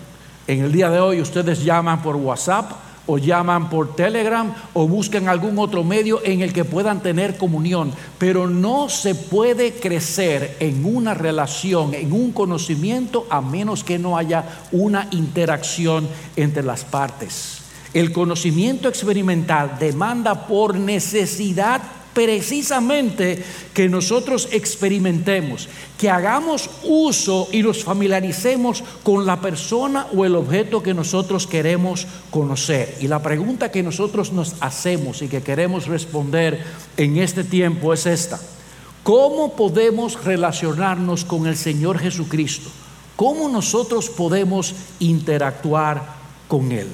En 0.47 0.65
el 0.65 0.73
día 0.73 0.89
de 0.89 1.01
hoy 1.01 1.21
ustedes 1.21 1.63
llaman 1.63 2.01
por 2.01 2.17
WhatsApp 2.17 2.73
o 3.07 3.19
llaman 3.19 3.69
por 3.69 3.97
Telegram 3.97 4.53
o 4.73 4.89
buscan 4.89 5.29
algún 5.29 5.59
otro 5.59 5.85
medio 5.85 6.25
en 6.25 6.41
el 6.41 6.53
que 6.53 6.65
puedan 6.65 7.03
tener 7.03 7.37
comunión. 7.37 7.93
Pero 8.19 8.49
no 8.49 8.89
se 8.89 9.15
puede 9.15 9.75
crecer 9.75 10.57
en 10.61 10.85
una 10.85 11.15
relación, 11.15 11.95
en 11.95 12.13
un 12.13 12.33
conocimiento, 12.33 13.27
a 13.31 13.41
menos 13.41 13.85
que 13.85 13.99
no 13.99 14.17
haya 14.17 14.45
una 14.73 15.09
interacción 15.11 16.09
entre 16.37 16.63
las 16.63 16.85
partes. 16.85 17.59
El 17.93 18.13
conocimiento 18.13 18.89
experimental 18.89 19.77
demanda 19.79 20.47
por 20.49 20.75
necesidad 20.75 21.81
precisamente 22.15 23.45
que 23.75 23.89
nosotros 23.89 24.49
experimentemos, 24.53 25.69
que 25.99 26.09
hagamos 26.09 26.71
uso 26.85 27.49
y 27.53 27.63
nos 27.63 27.85
familiaricemos 27.85 28.83
con 29.03 29.27
la 29.27 29.41
persona 29.41 30.07
o 30.17 30.25
el 30.25 30.37
objeto 30.37 30.83
que 30.83 30.95
nosotros 30.95 31.47
queremos 31.47 32.07
conocer. 32.31 32.97
Y 33.01 33.09
la 33.09 33.21
pregunta 33.21 33.71
que 33.71 33.83
nosotros 33.83 34.33
nos 34.33 34.55
hacemos 34.61 35.21
y 35.23 35.29
que 35.29 35.43
queremos 35.43 35.89
responder 35.89 36.63
en 36.97 37.19
este 37.19 37.45
tiempo 37.45 37.93
es 37.93 38.07
esta. 38.07 38.41
¿Cómo 39.03 39.55
podemos 39.55 40.25
relacionarnos 40.25 41.27
con 41.27 41.47
el 41.47 41.57
Señor 41.57 41.99
Jesucristo? 41.99 42.71
¿Cómo 43.17 43.49
nosotros 43.49 44.09
podemos 44.09 44.75
interactuar 44.99 46.03
con 46.49 46.73
Él? 46.73 46.89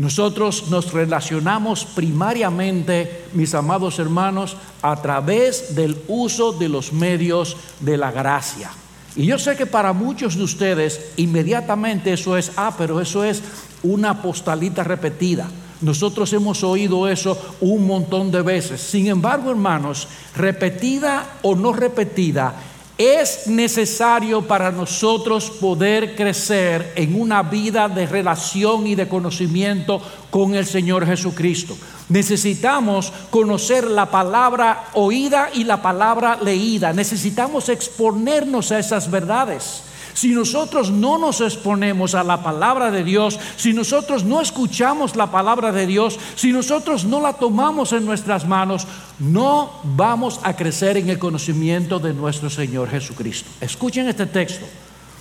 Nosotros 0.00 0.70
nos 0.70 0.94
relacionamos 0.94 1.84
primariamente, 1.84 3.26
mis 3.34 3.54
amados 3.54 3.98
hermanos, 3.98 4.56
a 4.80 4.96
través 4.96 5.74
del 5.74 5.94
uso 6.08 6.52
de 6.52 6.70
los 6.70 6.94
medios 6.94 7.54
de 7.80 7.98
la 7.98 8.10
gracia. 8.10 8.70
Y 9.14 9.26
yo 9.26 9.38
sé 9.38 9.58
que 9.58 9.66
para 9.66 9.92
muchos 9.92 10.36
de 10.36 10.44
ustedes 10.44 11.12
inmediatamente 11.18 12.14
eso 12.14 12.38
es, 12.38 12.50
ah, 12.56 12.74
pero 12.78 12.98
eso 13.02 13.24
es 13.24 13.42
una 13.82 14.22
postalita 14.22 14.84
repetida. 14.84 15.50
Nosotros 15.82 16.32
hemos 16.32 16.64
oído 16.64 17.06
eso 17.06 17.36
un 17.60 17.86
montón 17.86 18.30
de 18.30 18.40
veces. 18.40 18.80
Sin 18.80 19.06
embargo, 19.06 19.50
hermanos, 19.50 20.08
repetida 20.34 21.40
o 21.42 21.54
no 21.54 21.74
repetida, 21.74 22.54
es 23.00 23.46
necesario 23.46 24.42
para 24.42 24.70
nosotros 24.70 25.50
poder 25.50 26.14
crecer 26.14 26.92
en 26.96 27.18
una 27.18 27.42
vida 27.42 27.88
de 27.88 28.04
relación 28.04 28.86
y 28.86 28.94
de 28.94 29.08
conocimiento 29.08 30.02
con 30.30 30.54
el 30.54 30.66
Señor 30.66 31.06
Jesucristo. 31.06 31.74
Necesitamos 32.10 33.10
conocer 33.30 33.86
la 33.86 34.06
palabra 34.06 34.90
oída 34.92 35.48
y 35.54 35.64
la 35.64 35.80
palabra 35.80 36.38
leída. 36.42 36.92
Necesitamos 36.92 37.70
exponernos 37.70 38.70
a 38.70 38.78
esas 38.78 39.10
verdades. 39.10 39.84
Si 40.20 40.34
nosotros 40.34 40.90
no 40.90 41.16
nos 41.16 41.40
exponemos 41.40 42.14
a 42.14 42.22
la 42.22 42.42
palabra 42.42 42.90
de 42.90 43.04
Dios, 43.04 43.40
si 43.56 43.72
nosotros 43.72 44.22
no 44.22 44.42
escuchamos 44.42 45.16
la 45.16 45.30
palabra 45.30 45.72
de 45.72 45.86
Dios, 45.86 46.18
si 46.34 46.52
nosotros 46.52 47.06
no 47.06 47.22
la 47.22 47.32
tomamos 47.32 47.94
en 47.94 48.04
nuestras 48.04 48.46
manos, 48.46 48.86
no 49.18 49.80
vamos 49.82 50.38
a 50.42 50.54
crecer 50.54 50.98
en 50.98 51.08
el 51.08 51.18
conocimiento 51.18 51.98
de 51.98 52.12
nuestro 52.12 52.50
Señor 52.50 52.90
Jesucristo. 52.90 53.48
Escuchen 53.62 54.08
este 54.08 54.26
texto. 54.26 54.66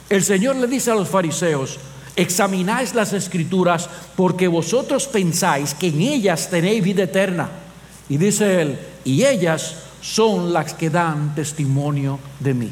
El 0.09 0.21
Señor 0.21 0.57
le 0.57 0.67
dice 0.67 0.91
a 0.91 0.95
los 0.95 1.07
fariseos, 1.07 1.79
examináis 2.17 2.93
las 2.93 3.13
escrituras 3.13 3.89
porque 4.17 4.49
vosotros 4.49 5.07
pensáis 5.07 5.75
que 5.75 5.87
en 5.87 6.01
ellas 6.01 6.49
tenéis 6.49 6.83
vida 6.83 7.03
eterna. 7.03 7.49
Y 8.09 8.17
dice 8.17 8.61
él, 8.61 8.77
y 9.05 9.23
ellas 9.23 9.75
son 10.01 10.51
las 10.51 10.73
que 10.73 10.89
dan 10.89 11.35
testimonio 11.35 12.19
de 12.41 12.53
mí. 12.53 12.69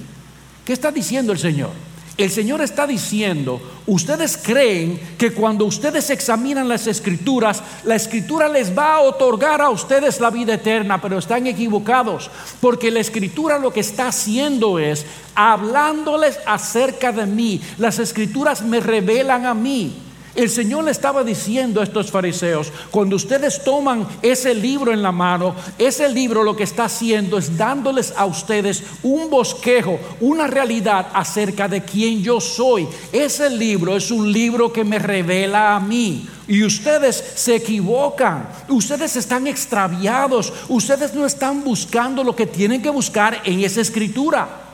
¿Qué 0.65 0.73
está 0.73 0.91
diciendo 0.91 1.31
el 1.31 1.39
Señor? 1.39 1.86
El 2.17 2.31
Señor 2.31 2.61
está 2.61 2.87
diciendo, 2.87 3.61
ustedes 3.85 4.37
creen 4.37 4.99
que 5.19 5.33
cuando 5.33 5.65
ustedes 5.65 6.09
examinan 6.09 6.67
las 6.67 6.87
escrituras, 6.87 7.61
la 7.83 7.93
escritura 7.93 8.49
les 8.49 8.75
va 8.75 8.95
a 8.95 9.01
otorgar 9.01 9.61
a 9.61 9.69
ustedes 9.69 10.19
la 10.19 10.31
vida 10.31 10.55
eterna, 10.55 10.99
pero 10.99 11.19
están 11.19 11.45
equivocados, 11.45 12.31
porque 12.59 12.89
la 12.89 13.01
escritura 13.01 13.59
lo 13.59 13.71
que 13.71 13.81
está 13.81 14.07
haciendo 14.07 14.79
es 14.79 15.05
hablándoles 15.35 16.39
acerca 16.47 17.11
de 17.11 17.27
mí. 17.27 17.61
Las 17.77 17.99
escrituras 17.99 18.63
me 18.63 18.79
revelan 18.79 19.45
a 19.45 19.53
mí. 19.53 20.06
El 20.37 20.51
Señor 20.51 20.83
le 20.83 20.91
estaba 20.91 21.23
diciendo 21.23 21.81
a 21.81 21.83
estos 21.83 22.11
fariseos, 22.11 22.71
cuando 22.91 23.15
ustedes 23.15 23.63
toman 23.63 24.07
ese 24.21 24.53
libro 24.53 24.93
en 24.93 25.01
la 25.01 25.11
mano, 25.11 25.55
ese 25.79 26.07
libro 26.09 26.43
lo 26.43 26.55
que 26.55 26.63
está 26.63 26.85
haciendo 26.85 27.39
es 27.39 27.57
dándoles 27.57 28.13
a 28.15 28.27
ustedes 28.27 28.83
un 29.01 29.31
bosquejo, 29.31 29.99
una 30.21 30.45
realidad 30.45 31.07
acerca 31.11 31.67
de 31.67 31.83
quién 31.83 32.21
yo 32.21 32.39
soy. 32.39 32.87
Ese 33.11 33.49
libro 33.49 33.97
es 33.97 34.11
un 34.11 34.31
libro 34.31 34.71
que 34.71 34.83
me 34.83 34.99
revela 34.99 35.75
a 35.75 35.79
mí. 35.79 36.27
Y 36.47 36.63
ustedes 36.63 37.15
se 37.15 37.55
equivocan, 37.55 38.47
ustedes 38.69 39.15
están 39.15 39.47
extraviados, 39.47 40.53
ustedes 40.69 41.15
no 41.15 41.25
están 41.25 41.63
buscando 41.63 42.23
lo 42.23 42.35
que 42.35 42.45
tienen 42.45 42.83
que 42.83 42.91
buscar 42.91 43.41
en 43.43 43.61
esa 43.61 43.81
escritura. 43.81 44.66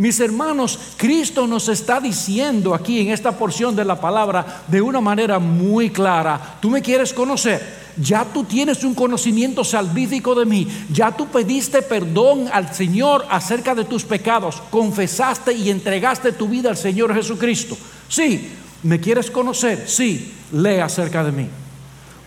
Mis 0.00 0.18
hermanos, 0.18 0.78
Cristo 0.96 1.46
nos 1.46 1.68
está 1.68 2.00
diciendo 2.00 2.74
aquí 2.74 3.00
en 3.00 3.10
esta 3.10 3.32
porción 3.32 3.76
de 3.76 3.84
la 3.84 4.00
palabra 4.00 4.62
de 4.66 4.80
una 4.80 4.98
manera 4.98 5.38
muy 5.38 5.90
clara, 5.90 6.56
tú 6.58 6.70
me 6.70 6.80
quieres 6.80 7.12
conocer, 7.12 7.60
ya 7.98 8.24
tú 8.24 8.44
tienes 8.44 8.82
un 8.82 8.94
conocimiento 8.94 9.62
salvífico 9.62 10.34
de 10.34 10.46
mí, 10.46 10.66
ya 10.90 11.14
tú 11.14 11.26
pediste 11.26 11.82
perdón 11.82 12.48
al 12.50 12.74
Señor 12.74 13.26
acerca 13.28 13.74
de 13.74 13.84
tus 13.84 14.04
pecados, 14.04 14.62
confesaste 14.70 15.52
y 15.52 15.68
entregaste 15.68 16.32
tu 16.32 16.48
vida 16.48 16.70
al 16.70 16.78
Señor 16.78 17.14
Jesucristo. 17.14 17.76
Sí, 18.08 18.52
¿me 18.82 19.00
quieres 19.00 19.30
conocer? 19.30 19.86
Sí, 19.86 20.32
lee 20.50 20.78
acerca 20.78 21.22
de 21.22 21.32
mí. 21.32 21.46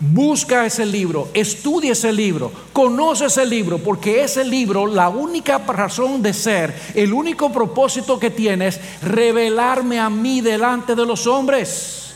Busca 0.05 0.65
ese 0.65 0.85
libro, 0.85 1.29
estudia 1.33 1.93
ese 1.93 2.11
libro, 2.11 2.51
conoce 2.73 3.27
ese 3.27 3.45
libro, 3.45 3.77
porque 3.77 4.21
ese 4.21 4.43
libro, 4.43 4.85
la 4.85 5.07
única 5.07 5.59
razón 5.59 6.21
de 6.21 6.33
ser, 6.33 6.77
el 6.93 7.13
único 7.13 7.53
propósito 7.53 8.19
que 8.19 8.29
tiene 8.29 8.67
es 8.67 8.81
revelarme 9.01 10.01
a 10.01 10.09
mí 10.09 10.41
delante 10.41 10.93
de 10.93 11.05
los 11.05 11.25
hombres. 11.25 12.15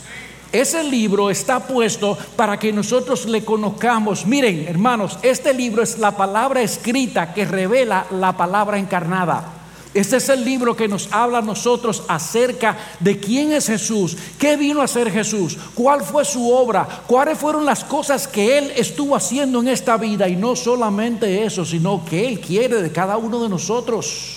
Ese 0.51 0.83
libro 0.83 1.29
está 1.29 1.65
puesto 1.65 2.17
para 2.35 2.59
que 2.59 2.73
nosotros 2.73 3.25
le 3.25 3.45
conozcamos. 3.45 4.25
Miren, 4.25 4.67
hermanos, 4.67 5.17
este 5.21 5.53
libro 5.53 5.81
es 5.81 5.97
la 5.97 6.11
palabra 6.11 6.61
escrita 6.61 7.33
que 7.33 7.45
revela 7.45 8.05
la 8.11 8.35
palabra 8.35 8.77
encarnada. 8.77 9.56
Este 9.97 10.17
es 10.17 10.29
el 10.29 10.45
libro 10.45 10.75
que 10.75 10.87
nos 10.87 11.11
habla 11.11 11.39
a 11.39 11.41
nosotros 11.41 12.03
acerca 12.07 12.77
de 12.99 13.19
quién 13.19 13.51
es 13.51 13.65
Jesús, 13.65 14.15
qué 14.37 14.55
vino 14.55 14.79
a 14.79 14.83
hacer 14.83 15.09
Jesús, 15.09 15.57
cuál 15.73 16.03
fue 16.03 16.23
su 16.23 16.51
obra, 16.51 16.87
cuáles 17.07 17.39
fueron 17.39 17.65
las 17.65 17.83
cosas 17.83 18.27
que 18.27 18.59
Él 18.59 18.71
estuvo 18.75 19.15
haciendo 19.15 19.59
en 19.59 19.69
esta 19.69 19.97
vida 19.97 20.29
y 20.29 20.35
no 20.35 20.55
solamente 20.55 21.43
eso, 21.43 21.65
sino 21.65 22.05
que 22.05 22.27
Él 22.27 22.39
quiere 22.39 22.79
de 22.79 22.91
cada 22.91 23.17
uno 23.17 23.41
de 23.41 23.49
nosotros. 23.49 24.35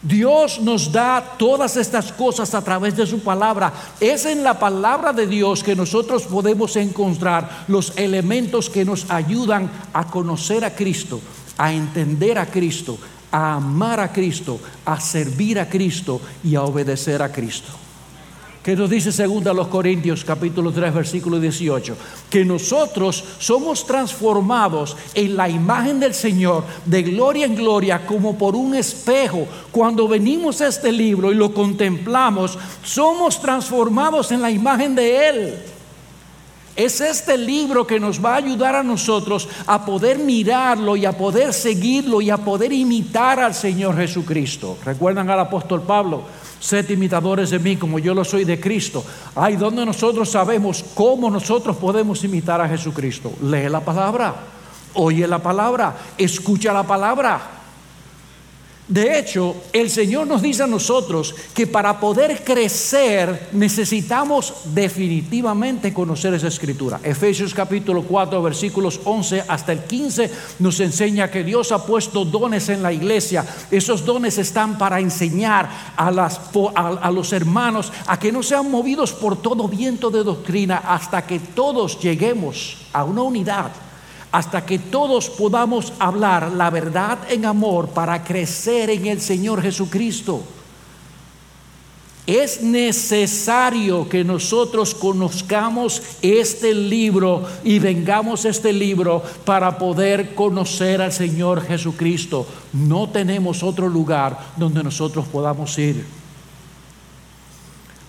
Dios 0.00 0.60
nos 0.62 0.90
da 0.90 1.34
todas 1.36 1.76
estas 1.76 2.10
cosas 2.10 2.54
a 2.54 2.64
través 2.64 2.96
de 2.96 3.06
su 3.06 3.20
palabra. 3.20 3.70
Es 4.00 4.24
en 4.24 4.42
la 4.42 4.58
palabra 4.58 5.12
de 5.12 5.26
Dios 5.26 5.62
que 5.62 5.76
nosotros 5.76 6.22
podemos 6.22 6.74
encontrar 6.76 7.66
los 7.68 7.92
elementos 7.98 8.70
que 8.70 8.86
nos 8.86 9.10
ayudan 9.10 9.70
a 9.92 10.06
conocer 10.06 10.64
a 10.64 10.74
Cristo, 10.74 11.20
a 11.58 11.70
entender 11.70 12.38
a 12.38 12.46
Cristo, 12.46 12.98
a 13.30 13.54
amar 13.54 14.00
a 14.00 14.12
Cristo, 14.12 14.60
a 14.84 15.00
servir 15.00 15.58
a 15.58 15.68
Cristo 15.68 16.20
y 16.44 16.54
a 16.54 16.62
obedecer 16.62 17.22
a 17.22 17.32
Cristo. 17.32 17.72
¿Qué 18.66 18.74
nos 18.74 18.90
dice 18.90 19.12
segunda 19.12 19.54
los 19.54 19.68
Corintios 19.68 20.24
capítulo 20.24 20.72
3 20.72 20.92
versículo 20.92 21.38
18? 21.38 21.96
Que 22.28 22.44
nosotros 22.44 23.22
somos 23.38 23.86
transformados 23.86 24.96
en 25.14 25.36
la 25.36 25.48
imagen 25.48 26.00
del 26.00 26.12
Señor 26.12 26.64
de 26.84 27.04
gloria 27.04 27.46
en 27.46 27.54
gloria 27.54 28.04
como 28.04 28.36
por 28.36 28.56
un 28.56 28.74
espejo. 28.74 29.46
Cuando 29.70 30.08
venimos 30.08 30.60
a 30.60 30.66
este 30.66 30.90
libro 30.90 31.30
y 31.30 31.36
lo 31.36 31.54
contemplamos, 31.54 32.58
somos 32.82 33.40
transformados 33.40 34.32
en 34.32 34.42
la 34.42 34.50
imagen 34.50 34.96
de 34.96 35.28
Él. 35.28 35.54
Es 36.76 37.00
este 37.00 37.38
libro 37.38 37.86
que 37.86 37.98
nos 37.98 38.22
va 38.22 38.34
a 38.34 38.36
ayudar 38.36 38.76
a 38.76 38.82
nosotros 38.82 39.48
a 39.66 39.82
poder 39.84 40.18
mirarlo 40.18 40.94
y 40.94 41.06
a 41.06 41.12
poder 41.12 41.54
seguirlo 41.54 42.20
y 42.20 42.28
a 42.28 42.36
poder 42.36 42.70
imitar 42.70 43.40
al 43.40 43.54
Señor 43.54 43.96
Jesucristo. 43.96 44.76
¿Recuerdan 44.84 45.30
al 45.30 45.40
apóstol 45.40 45.80
Pablo? 45.82 46.24
Sed 46.60 46.90
imitadores 46.90 47.48
de 47.48 47.58
mí 47.58 47.76
como 47.76 47.98
yo 47.98 48.12
lo 48.12 48.24
soy 48.24 48.44
de 48.44 48.60
Cristo. 48.60 49.02
Ay, 49.34 49.56
donde 49.56 49.86
nosotros 49.86 50.30
sabemos 50.30 50.84
cómo 50.94 51.30
nosotros 51.30 51.76
podemos 51.76 52.22
imitar 52.24 52.60
a 52.60 52.68
Jesucristo. 52.68 53.32
Lee 53.42 53.70
la 53.70 53.80
palabra, 53.80 54.34
oye 54.94 55.26
la 55.26 55.38
palabra, 55.38 55.96
escucha 56.18 56.74
la 56.74 56.82
palabra. 56.82 57.55
De 58.88 59.18
hecho, 59.18 59.56
el 59.72 59.90
Señor 59.90 60.28
nos 60.28 60.42
dice 60.42 60.62
a 60.62 60.68
nosotros 60.68 61.34
que 61.52 61.66
para 61.66 61.98
poder 61.98 62.44
crecer 62.44 63.48
necesitamos 63.50 64.54
definitivamente 64.66 65.92
conocer 65.92 66.34
esa 66.34 66.46
escritura. 66.46 67.00
Efesios 67.02 67.52
capítulo 67.52 68.04
4 68.04 68.40
versículos 68.40 69.00
11 69.04 69.42
hasta 69.48 69.72
el 69.72 69.80
15 69.80 70.30
nos 70.60 70.78
enseña 70.78 71.32
que 71.32 71.42
Dios 71.42 71.72
ha 71.72 71.84
puesto 71.84 72.24
dones 72.24 72.68
en 72.68 72.80
la 72.80 72.92
iglesia. 72.92 73.44
Esos 73.72 74.04
dones 74.04 74.38
están 74.38 74.78
para 74.78 75.00
enseñar 75.00 75.68
a, 75.96 76.12
las, 76.12 76.40
a 76.76 77.10
los 77.10 77.32
hermanos 77.32 77.92
a 78.06 78.20
que 78.20 78.30
no 78.30 78.44
sean 78.44 78.70
movidos 78.70 79.12
por 79.12 79.42
todo 79.42 79.66
viento 79.66 80.10
de 80.10 80.22
doctrina 80.22 80.76
hasta 80.76 81.26
que 81.26 81.40
todos 81.40 81.98
lleguemos 81.98 82.76
a 82.92 83.02
una 83.02 83.22
unidad 83.22 83.72
hasta 84.32 84.64
que 84.64 84.78
todos 84.78 85.30
podamos 85.30 85.92
hablar 85.98 86.52
la 86.52 86.70
verdad 86.70 87.18
en 87.30 87.44
amor 87.44 87.88
para 87.88 88.22
crecer 88.22 88.90
en 88.90 89.06
el 89.06 89.20
Señor 89.20 89.62
Jesucristo. 89.62 90.42
Es 92.26 92.60
necesario 92.60 94.08
que 94.08 94.24
nosotros 94.24 94.96
conozcamos 94.96 96.02
este 96.22 96.74
libro 96.74 97.46
y 97.62 97.78
vengamos 97.78 98.44
este 98.44 98.72
libro 98.72 99.22
para 99.44 99.78
poder 99.78 100.34
conocer 100.34 101.00
al 101.00 101.12
Señor 101.12 101.64
Jesucristo. 101.64 102.44
No 102.72 103.08
tenemos 103.08 103.62
otro 103.62 103.88
lugar 103.88 104.36
donde 104.56 104.82
nosotros 104.82 105.26
podamos 105.28 105.78
ir. 105.78 106.25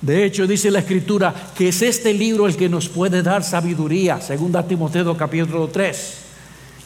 De 0.08 0.24
hecho, 0.24 0.48
dice 0.48 0.72
la 0.72 0.80
escritura 0.80 1.36
que 1.54 1.68
es 1.68 1.82
este 1.82 2.14
libro 2.14 2.48
el 2.48 2.56
que 2.56 2.70
nos 2.70 2.88
puede 2.88 3.22
dar 3.22 3.44
sabiduría, 3.44 4.22
según 4.22 4.54
Timoteo 4.66 5.18
capítulo 5.18 5.68
3. 5.68 6.18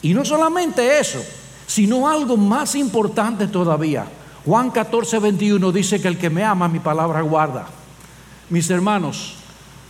Y 0.02 0.12
no 0.12 0.24
solamente 0.24 0.98
eso, 0.98 1.22
sino 1.64 2.08
algo 2.08 2.36
más 2.36 2.74
importante 2.74 3.46
todavía. 3.46 4.06
Juan 4.44 4.72
14, 4.72 5.20
21 5.20 5.70
dice 5.70 6.02
que 6.02 6.08
el 6.08 6.18
que 6.18 6.30
me 6.30 6.42
ama 6.42 6.66
mi 6.66 6.80
palabra 6.80 7.20
guarda. 7.20 7.66
Mis 8.50 8.68
hermanos, 8.70 9.36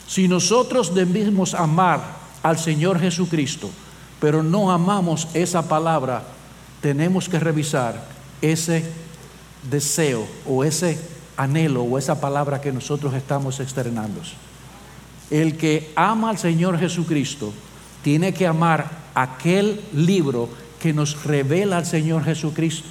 Si 0.07 0.29
nosotros 0.29 0.95
debemos 0.95 1.55
amar 1.55 2.03
al 2.43 2.59
Señor 2.59 3.01
Jesucristo, 3.01 3.71
pero 4.21 4.43
no 4.43 4.71
amamos 4.71 5.27
esa 5.33 5.67
palabra, 5.67 6.23
tenemos 6.83 7.31
que 7.31 7.39
revisar 7.39 8.05
ese 8.43 8.85
deseo 9.71 10.27
o 10.47 10.65
ese 10.65 10.99
anhelo 11.37 11.83
o 11.83 11.99
esa 11.99 12.21
palabra 12.21 12.61
que 12.61 12.73
nosotros 12.73 13.15
estamos 13.15 13.61
externando. 13.61 14.21
El 15.31 15.57
que 15.57 15.93
ama 15.97 16.31
al 16.31 16.39
Señor 16.39 16.79
Jesucristo 16.79 17.53
tiene 18.03 18.35
que 18.35 18.47
amar 18.47 18.91
aquel 19.15 19.81
libro 19.95 20.49
que 20.81 20.93
nos 20.93 21.25
revela 21.25 21.79
al 21.79 21.87
Señor 21.87 22.25
Jesucristo. 22.25 22.89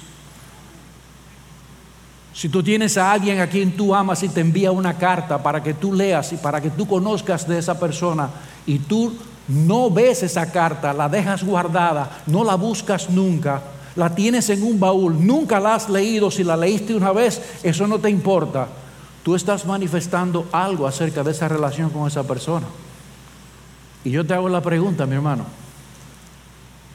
Si 2.34 2.48
tú 2.48 2.62
tienes 2.62 2.96
a 2.96 3.12
alguien 3.12 3.40
a 3.40 3.46
quien 3.46 3.76
tú 3.76 3.94
amas 3.94 4.22
y 4.22 4.28
te 4.28 4.40
envía 4.40 4.72
una 4.72 4.96
carta 4.96 5.42
para 5.42 5.62
que 5.62 5.74
tú 5.74 5.92
leas 5.92 6.32
y 6.32 6.36
para 6.36 6.60
que 6.60 6.70
tú 6.70 6.86
conozcas 6.86 7.46
de 7.46 7.58
esa 7.58 7.78
persona 7.78 8.30
y 8.66 8.78
tú 8.78 9.14
no 9.48 9.90
ves 9.90 10.22
esa 10.22 10.50
carta, 10.50 10.94
la 10.94 11.08
dejas 11.08 11.44
guardada, 11.44 12.22
no 12.26 12.42
la 12.42 12.54
buscas 12.54 13.10
nunca, 13.10 13.62
la 13.96 14.14
tienes 14.14 14.48
en 14.50 14.62
un 14.62 14.80
baúl, 14.80 15.24
nunca 15.24 15.60
la 15.60 15.74
has 15.74 15.88
leído, 15.88 16.30
si 16.30 16.44
la 16.44 16.56
leíste 16.56 16.94
una 16.94 17.12
vez, 17.12 17.40
eso 17.62 17.86
no 17.86 17.98
te 17.98 18.10
importa. 18.10 18.68
Tú 19.22 19.34
estás 19.34 19.66
manifestando 19.66 20.46
algo 20.52 20.86
acerca 20.86 21.22
de 21.22 21.30
esa 21.30 21.48
relación 21.48 21.90
con 21.90 22.08
esa 22.08 22.24
persona. 22.24 22.66
Y 24.04 24.10
yo 24.10 24.26
te 24.26 24.34
hago 24.34 24.48
la 24.48 24.60
pregunta, 24.60 25.06
mi 25.06 25.14
hermano. 25.14 25.44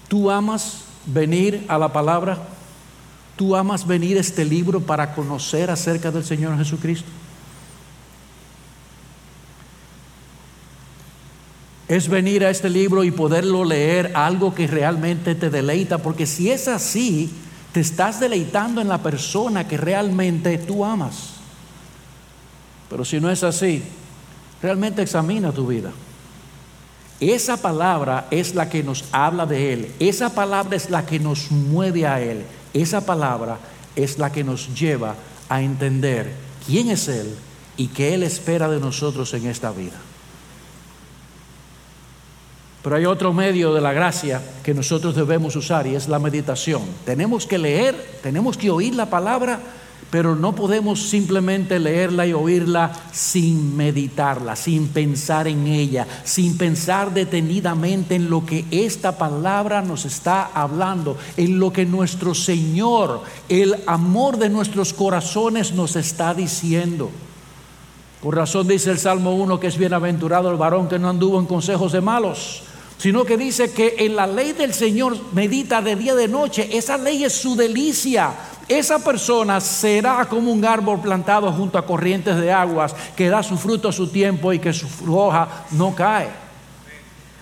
¿Tú 0.08 0.30
amas 0.30 0.82
venir 1.06 1.66
a 1.68 1.78
la 1.78 1.92
palabra? 1.94 2.38
¿Tú 3.36 3.56
amas 3.56 3.86
venir 3.86 4.18
a 4.18 4.22
este 4.22 4.44
libro 4.44 4.82
para 4.82 5.14
conocer 5.14 5.70
acerca 5.70 6.12
del 6.12 6.26
Señor 6.26 6.58
Jesucristo? 6.58 7.10
Es 11.88 12.10
venir 12.10 12.44
a 12.44 12.50
este 12.50 12.70
libro 12.70 13.04
y 13.04 13.12
poderlo 13.12 13.64
leer 13.64 14.12
algo 14.14 14.54
que 14.54 14.68
realmente 14.68 15.36
te 15.36 15.50
deleita, 15.50 16.00
porque 16.00 16.26
si 16.26 16.52
es 16.52 16.68
así, 16.68 17.32
te 17.72 17.80
estás 17.80 18.20
deleitando 18.20 18.82
en 18.82 18.90
la 18.90 19.02
persona 19.02 19.68
que 19.68 19.78
realmente 19.78 20.58
tú 20.58 20.84
amas. 20.84 21.34
Pero 22.90 23.06
si 23.06 23.20
no 23.20 23.30
es 23.30 23.44
así, 23.44 23.84
realmente 24.62 25.02
examina 25.02 25.52
tu 25.52 25.68
vida. 25.68 25.92
Esa 27.20 27.58
palabra 27.58 28.28
es 28.32 28.54
la 28.54 28.70
que 28.70 28.84
nos 28.84 29.06
habla 29.12 29.46
de 29.46 29.74
Él. 29.74 29.92
Esa 30.00 30.34
palabra 30.34 30.76
es 30.76 30.90
la 30.90 31.06
que 31.06 31.20
nos 31.20 31.52
mueve 31.52 32.06
a 32.06 32.22
Él. 32.22 32.44
Esa 32.74 33.06
palabra 33.06 33.58
es 33.96 34.20
la 34.20 34.32
que 34.32 34.44
nos 34.44 34.74
lleva 34.80 35.16
a 35.50 35.62
entender 35.62 36.32
quién 36.66 36.90
es 36.90 37.08
Él 37.08 37.34
y 37.76 37.88
qué 37.88 38.14
Él 38.14 38.24
espera 38.24 38.70
de 38.70 38.80
nosotros 38.80 39.34
en 39.34 39.48
esta 39.48 39.72
vida. 39.72 39.98
Pero 42.88 42.96
hay 42.96 43.06
otro 43.06 43.34
medio 43.34 43.74
de 43.74 43.82
la 43.82 43.92
gracia 43.92 44.42
que 44.64 44.74
nosotros 44.74 45.14
debemos 45.14 45.58
usar 45.58 45.86
y 45.88 45.96
es 45.96 46.08
la 46.08 46.20
meditación. 46.20 46.84
Tenemos 47.04 47.46
que 47.46 47.58
leer, 47.58 48.20
tenemos 48.24 48.56
que 48.58 48.72
oír 48.72 48.96
la 48.96 49.08
palabra, 49.08 49.60
pero 50.10 50.38
no 50.38 50.56
podemos 50.56 51.10
simplemente 51.10 51.80
leerla 51.80 52.26
y 52.26 52.32
oírla 52.32 52.94
sin 53.12 53.76
meditarla, 53.76 54.56
sin 54.56 54.88
pensar 54.88 55.50
en 55.50 55.68
ella, 55.68 56.08
sin 56.24 56.58
pensar 56.58 57.14
detenidamente 57.14 58.16
en 58.16 58.30
lo 58.30 58.46
que 58.46 58.64
esta 58.72 59.18
palabra 59.18 59.82
nos 59.82 60.06
está 60.06 60.46
hablando, 60.54 61.18
en 61.36 61.60
lo 61.60 61.74
que 61.74 61.86
nuestro 61.86 62.34
Señor, 62.34 63.22
el 63.50 63.76
amor 63.86 64.38
de 64.38 64.48
nuestros 64.48 64.94
corazones 64.94 65.74
nos 65.74 65.98
está 65.98 66.34
diciendo. 66.34 67.12
Por 68.24 68.38
razón 68.38 68.66
dice 68.66 68.92
el 68.92 68.98
Salmo 68.98 69.36
1 69.36 69.60
que 69.60 69.68
es 69.68 69.78
bienaventurado 69.78 70.50
el 70.50 70.56
varón 70.58 70.88
que 70.88 70.98
no 70.98 71.10
anduvo 71.10 71.38
en 71.38 71.48
consejos 71.48 71.92
de 71.92 72.00
malos, 72.00 72.64
sino 72.98 73.24
que 73.24 73.38
dice 73.38 73.72
que 73.72 73.96
en 74.00 74.16
la 74.16 74.28
ley 74.28 74.54
del 74.54 74.74
Señor 74.74 75.18
medita 75.34 75.82
de 75.82 75.96
día 75.96 76.14
y 76.14 76.18
de 76.18 76.28
noche. 76.28 76.70
Esa 76.72 76.98
ley 76.98 77.24
es 77.24 77.34
su 77.34 77.56
delicia. 77.56 78.32
Esa 78.68 79.00
persona 79.00 79.62
será 79.62 80.26
como 80.26 80.52
un 80.52 80.66
árbol 80.66 81.00
plantado 81.00 81.52
junto 81.54 81.78
a 81.78 81.86
corrientes 81.86 82.36
de 82.36 82.52
aguas 82.52 82.94
que 83.16 83.30
da 83.30 83.42
su 83.42 83.58
fruto 83.58 83.90
a 83.90 83.94
su 83.94 84.08
tiempo 84.08 84.52
y 84.52 84.60
que 84.60 84.74
su 84.74 84.88
hoja 85.16 85.66
no 85.72 85.96
cae. 85.96 86.47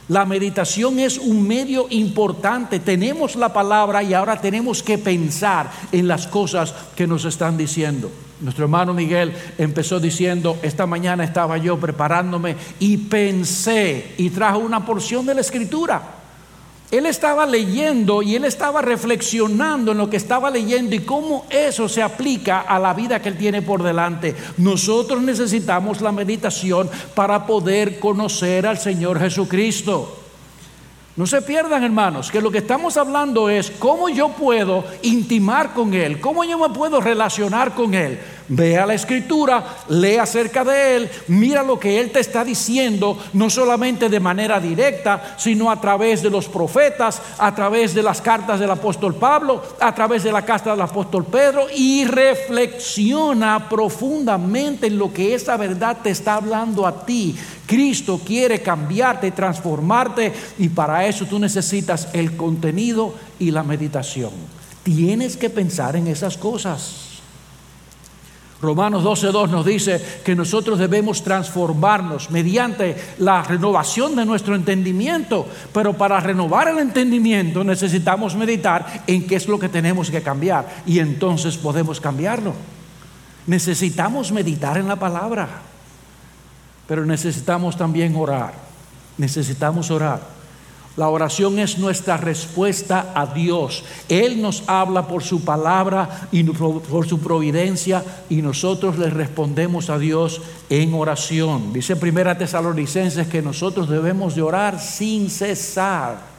La 0.07 0.23
meditación 0.23 0.99
es 0.99 1.17
un 1.17 1.47
medio 1.47 1.87
importante. 1.89 2.79
Tenemos 2.79 3.35
la 3.35 3.51
palabra 3.51 4.03
y 4.03 4.13
ahora 4.13 4.39
tenemos 4.39 4.83
que 4.83 4.99
pensar 4.99 5.71
en 5.91 6.07
las 6.07 6.27
cosas 6.27 6.73
que 6.95 7.07
nos 7.07 7.25
están 7.25 7.57
diciendo. 7.57 8.11
Nuestro 8.41 8.65
hermano 8.65 8.93
Miguel 8.93 9.33
empezó 9.57 9.99
diciendo, 9.99 10.59
esta 10.61 10.85
mañana 10.85 11.23
estaba 11.23 11.57
yo 11.57 11.79
preparándome 11.79 12.55
y 12.79 12.97
pensé 12.97 14.13
y 14.17 14.29
trajo 14.29 14.59
una 14.59 14.85
porción 14.85 15.25
de 15.25 15.33
la 15.33 15.41
escritura. 15.41 16.24
Él 16.91 17.07
estaba 17.07 17.45
leyendo 17.45 18.21
y 18.21 18.35
él 18.35 18.45
estaba 18.45 18.81
reflexionando 18.81 19.91
en 19.91 19.97
lo 19.97 20.09
que 20.09 20.17
estaba 20.17 20.51
leyendo 20.51 20.95
y 20.95 20.99
cómo 20.99 21.45
eso 21.49 21.89
se 21.89 22.01
aplica 22.01 22.61
a 22.61 22.77
la 22.77 22.93
vida 22.93 23.21
que 23.21 23.29
él 23.29 23.37
tiene 23.37 23.61
por 23.61 23.81
delante. 23.81 24.35
Nosotros 24.57 25.21
necesitamos 25.21 26.01
la 26.01 26.11
meditación 26.11 26.89
para 27.15 27.45
poder 27.45 27.99
conocer 27.99 28.67
al 28.67 28.77
Señor 28.77 29.19
Jesucristo. 29.19 30.19
No 31.15 31.25
se 31.25 31.41
pierdan, 31.41 31.83
hermanos, 31.83 32.29
que 32.29 32.41
lo 32.41 32.51
que 32.51 32.57
estamos 32.57 32.97
hablando 32.97 33.49
es 33.49 33.71
cómo 33.71 34.09
yo 34.09 34.29
puedo 34.29 34.83
intimar 35.01 35.73
con 35.73 35.93
Él, 35.93 36.19
cómo 36.19 36.43
yo 36.43 36.59
me 36.59 36.69
puedo 36.75 36.99
relacionar 36.99 37.73
con 37.73 37.93
Él. 37.93 38.19
Vea 38.47 38.85
la 38.85 38.93
escritura, 38.93 39.77
lee 39.89 40.17
acerca 40.17 40.63
de 40.63 40.95
Él, 40.95 41.09
mira 41.29 41.63
lo 41.63 41.79
que 41.79 41.99
Él 41.99 42.11
te 42.11 42.19
está 42.19 42.43
diciendo, 42.43 43.17
no 43.33 43.49
solamente 43.49 44.07
de 44.07 44.19
manera 44.19 44.59
directa, 44.59 45.35
sino 45.37 45.71
a 45.71 45.81
través 45.81 46.21
de 46.21 46.29
los 46.29 46.47
profetas, 46.47 47.21
a 47.39 47.55
través 47.55 47.95
de 47.95 48.03
las 48.03 48.21
cartas 48.21 48.59
del 48.59 48.69
apóstol 48.69 49.15
Pablo, 49.15 49.63
a 49.79 49.95
través 49.95 50.23
de 50.23 50.31
la 50.31 50.45
carta 50.45 50.71
del 50.71 50.81
apóstol 50.81 51.25
Pedro, 51.25 51.65
y 51.75 52.05
reflexiona 52.05 53.67
profundamente 53.67 54.87
en 54.87 54.99
lo 54.99 55.11
que 55.11 55.33
esa 55.33 55.57
verdad 55.57 55.97
te 56.03 56.11
está 56.11 56.35
hablando 56.35 56.85
a 56.85 57.03
ti. 57.03 57.35
Cristo 57.65 58.21
quiere 58.23 58.61
cambiarte, 58.61 59.31
transformarte, 59.31 60.31
y 60.59 60.69
para 60.69 61.07
eso 61.07 61.25
tú 61.25 61.39
necesitas 61.39 62.09
el 62.13 62.37
contenido 62.37 63.15
y 63.39 63.49
la 63.49 63.63
meditación. 63.63 64.31
Tienes 64.83 65.35
que 65.35 65.49
pensar 65.49 65.95
en 65.95 66.05
esas 66.05 66.37
cosas. 66.37 67.04
Romanos 68.61 69.03
12.2 69.03 69.49
nos 69.49 69.65
dice 69.65 70.01
que 70.23 70.35
nosotros 70.35 70.79
debemos 70.79 71.23
transformarnos 71.23 72.31
mediante 72.31 72.95
la 73.19 73.43
renovación 73.43 74.15
de 74.15 74.25
nuestro 74.25 74.55
entendimiento, 74.55 75.45
pero 75.73 75.93
para 75.93 76.19
renovar 76.19 76.69
el 76.69 76.79
entendimiento 76.79 77.63
necesitamos 77.63 78.35
meditar 78.35 79.03
en 79.07 79.27
qué 79.27 79.35
es 79.35 79.47
lo 79.47 79.59
que 79.59 79.69
tenemos 79.69 80.09
que 80.09 80.21
cambiar 80.21 80.83
y 80.85 80.99
entonces 80.99 81.57
podemos 81.57 81.99
cambiarlo. 81.99 82.53
Necesitamos 83.45 84.31
meditar 84.31 84.77
en 84.77 84.87
la 84.87 84.95
palabra, 84.95 85.47
pero 86.87 87.05
necesitamos 87.05 87.77
también 87.77 88.15
orar, 88.15 88.53
necesitamos 89.17 89.91
orar. 89.91 90.34
La 90.97 91.09
oración 91.09 91.59
es 91.59 91.77
nuestra 91.77 92.15
respuesta 92.15 93.11
a 93.13 93.25
Dios. 93.25 93.83
Él 94.07 94.41
nos 94.41 94.63
habla 94.67 95.07
por 95.07 95.23
su 95.23 95.43
palabra 95.43 96.29
y 96.31 96.43
por 96.43 97.07
su 97.07 97.19
providencia 97.19 98.03
y 98.29 98.41
nosotros 98.41 98.97
le 98.97 99.09
respondemos 99.09 99.89
a 99.89 99.99
Dios 99.99 100.41
en 100.69 100.93
oración. 100.93 101.73
Dice 101.73 101.97
Primera 101.97 102.37
Tesalonicenses 102.37 103.27
que 103.27 103.41
nosotros 103.41 103.89
debemos 103.89 104.35
de 104.35 104.41
orar 104.41 104.79
sin 104.79 105.29
cesar. 105.29 106.33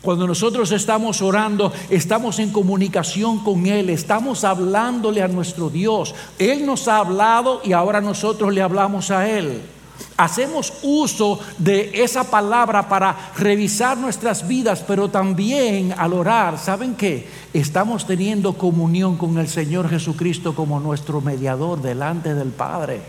Cuando 0.00 0.26
nosotros 0.26 0.72
estamos 0.72 1.20
orando, 1.20 1.70
estamos 1.90 2.38
en 2.38 2.50
comunicación 2.50 3.44
con 3.44 3.66
Él, 3.66 3.90
estamos 3.90 4.42
hablándole 4.42 5.22
a 5.22 5.28
nuestro 5.28 5.68
Dios. 5.68 6.14
Él 6.38 6.64
nos 6.64 6.88
ha 6.88 6.96
hablado 6.96 7.60
y 7.62 7.72
ahora 7.72 8.00
nosotros 8.00 8.52
le 8.54 8.62
hablamos 8.62 9.10
a 9.10 9.28
Él. 9.28 9.60
Hacemos 10.22 10.72
uso 10.82 11.40
de 11.58 11.90
esa 11.94 12.22
palabra 12.22 12.88
para 12.88 13.32
revisar 13.36 13.98
nuestras 13.98 14.46
vidas, 14.46 14.84
pero 14.86 15.08
también 15.08 15.92
al 15.98 16.12
orar, 16.12 16.60
¿saben 16.60 16.94
qué? 16.94 17.28
Estamos 17.52 18.06
teniendo 18.06 18.52
comunión 18.52 19.16
con 19.16 19.36
el 19.38 19.48
Señor 19.48 19.90
Jesucristo 19.90 20.54
como 20.54 20.78
nuestro 20.78 21.20
mediador 21.20 21.82
delante 21.82 22.34
del 22.34 22.50
Padre. 22.50 23.02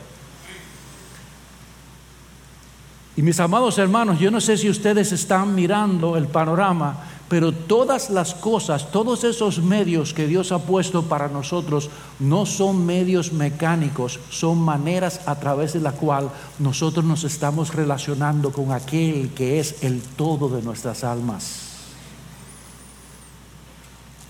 Y 3.15 3.21
mis 3.21 3.39
amados 3.39 3.77
hermanos, 3.77 4.17
yo 4.17 4.31
no 4.31 4.41
sé 4.41 4.57
si 4.57 4.67
ustedes 4.67 5.11
están 5.11 5.53
mirando 5.53 6.17
el 6.17 6.25
panorama, 6.25 6.97
pero 7.29 7.51
todas 7.51 8.09
las 8.09 8.33
cosas, 8.35 8.91
todos 8.91 9.23
esos 9.23 9.59
medios 9.59 10.13
que 10.13 10.27
Dios 10.27 10.51
ha 10.51 10.59
puesto 10.59 11.03
para 11.03 11.29
nosotros 11.29 11.89
no 12.19 12.45
son 12.45 12.85
medios 12.85 13.33
mecánicos, 13.33 14.19
son 14.29 14.59
maneras 14.59 15.21
a 15.25 15.35
través 15.39 15.73
de 15.73 15.79
la 15.79 15.93
cual 15.93 16.29
nosotros 16.59 17.05
nos 17.05 17.23
estamos 17.23 17.73
relacionando 17.73 18.51
con 18.51 18.71
aquel 18.71 19.29
que 19.29 19.59
es 19.59 19.83
el 19.83 20.01
todo 20.01 20.49
de 20.49 20.61
nuestras 20.61 21.03
almas. 21.03 21.61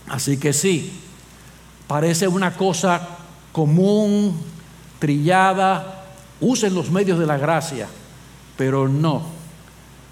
Así 0.07 0.37
que 0.37 0.53
sí, 0.53 0.93
parece 1.87 2.27
una 2.27 2.55
cosa 2.55 3.07
común, 3.51 4.39
trillada, 4.99 6.05
usen 6.39 6.73
los 6.73 6.91
medios 6.91 7.19
de 7.19 7.25
la 7.25 7.37
gracia, 7.37 7.87
pero 8.55 8.87
no, 8.87 9.23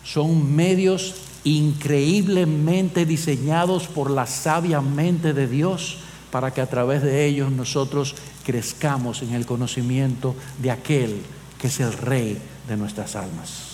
son 0.04 0.56
medios 0.56 1.16
increíblemente 1.44 3.06
diseñados 3.06 3.88
por 3.88 4.12
la 4.12 4.28
sabia 4.28 4.82
mente 4.82 5.34
de 5.34 5.48
Dios 5.48 5.98
para 6.32 6.54
que 6.54 6.62
a 6.62 6.70
través 6.70 7.02
de 7.02 7.26
ellos 7.26 7.52
nosotros 7.52 8.16
crezcamos 8.46 9.22
en 9.22 9.34
el 9.34 9.46
conocimiento 9.46 10.36
de 10.60 10.72
aquel 10.72 11.22
que 11.60 11.68
es 11.68 11.80
el 11.80 11.94
rey 11.94 12.38
de 12.68 12.78
nuestras 12.78 13.16
almas. 13.16 13.72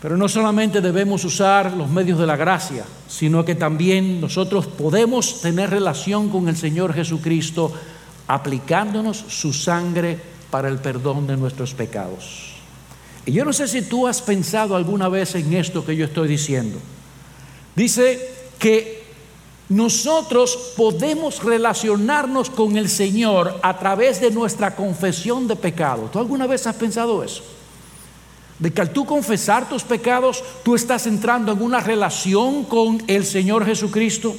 Pero 0.00 0.16
no 0.16 0.28
solamente 0.28 0.80
debemos 0.80 1.24
usar 1.24 1.72
los 1.72 1.90
medios 1.90 2.18
de 2.18 2.26
la 2.26 2.36
gracia, 2.36 2.84
sino 3.08 3.44
que 3.44 3.56
también 3.56 4.20
nosotros 4.20 4.66
podemos 4.66 5.40
tener 5.40 5.70
relación 5.70 6.28
con 6.28 6.48
el 6.48 6.56
Señor 6.56 6.94
Jesucristo 6.94 7.72
aplicándonos 8.28 9.16
su 9.16 9.52
sangre 9.52 10.18
para 10.50 10.68
el 10.68 10.78
perdón 10.78 11.26
de 11.26 11.36
nuestros 11.36 11.74
pecados. 11.74 12.57
Y 13.28 13.32
yo 13.32 13.44
no 13.44 13.52
sé 13.52 13.68
si 13.68 13.82
tú 13.82 14.06
has 14.06 14.22
pensado 14.22 14.74
alguna 14.74 15.10
vez 15.10 15.34
en 15.34 15.52
esto 15.52 15.84
que 15.84 15.94
yo 15.94 16.06
estoy 16.06 16.28
diciendo. 16.28 16.78
Dice 17.76 18.26
que 18.58 19.04
nosotros 19.68 20.72
podemos 20.78 21.44
relacionarnos 21.44 22.48
con 22.48 22.78
el 22.78 22.88
Señor 22.88 23.60
a 23.62 23.78
través 23.78 24.18
de 24.22 24.30
nuestra 24.30 24.74
confesión 24.74 25.46
de 25.46 25.56
pecado. 25.56 26.08
¿Tú 26.10 26.18
alguna 26.18 26.46
vez 26.46 26.66
has 26.66 26.76
pensado 26.76 27.22
eso? 27.22 27.42
de 28.58 28.72
que 28.72 28.80
al 28.80 28.90
tú 28.90 29.04
confesar 29.04 29.68
tus 29.68 29.84
pecados, 29.84 30.42
tú 30.64 30.74
estás 30.74 31.06
entrando 31.06 31.52
en 31.52 31.62
una 31.62 31.80
relación 31.80 32.64
con 32.64 33.00
el 33.06 33.24
Señor 33.24 33.64
Jesucristo. 33.64 34.34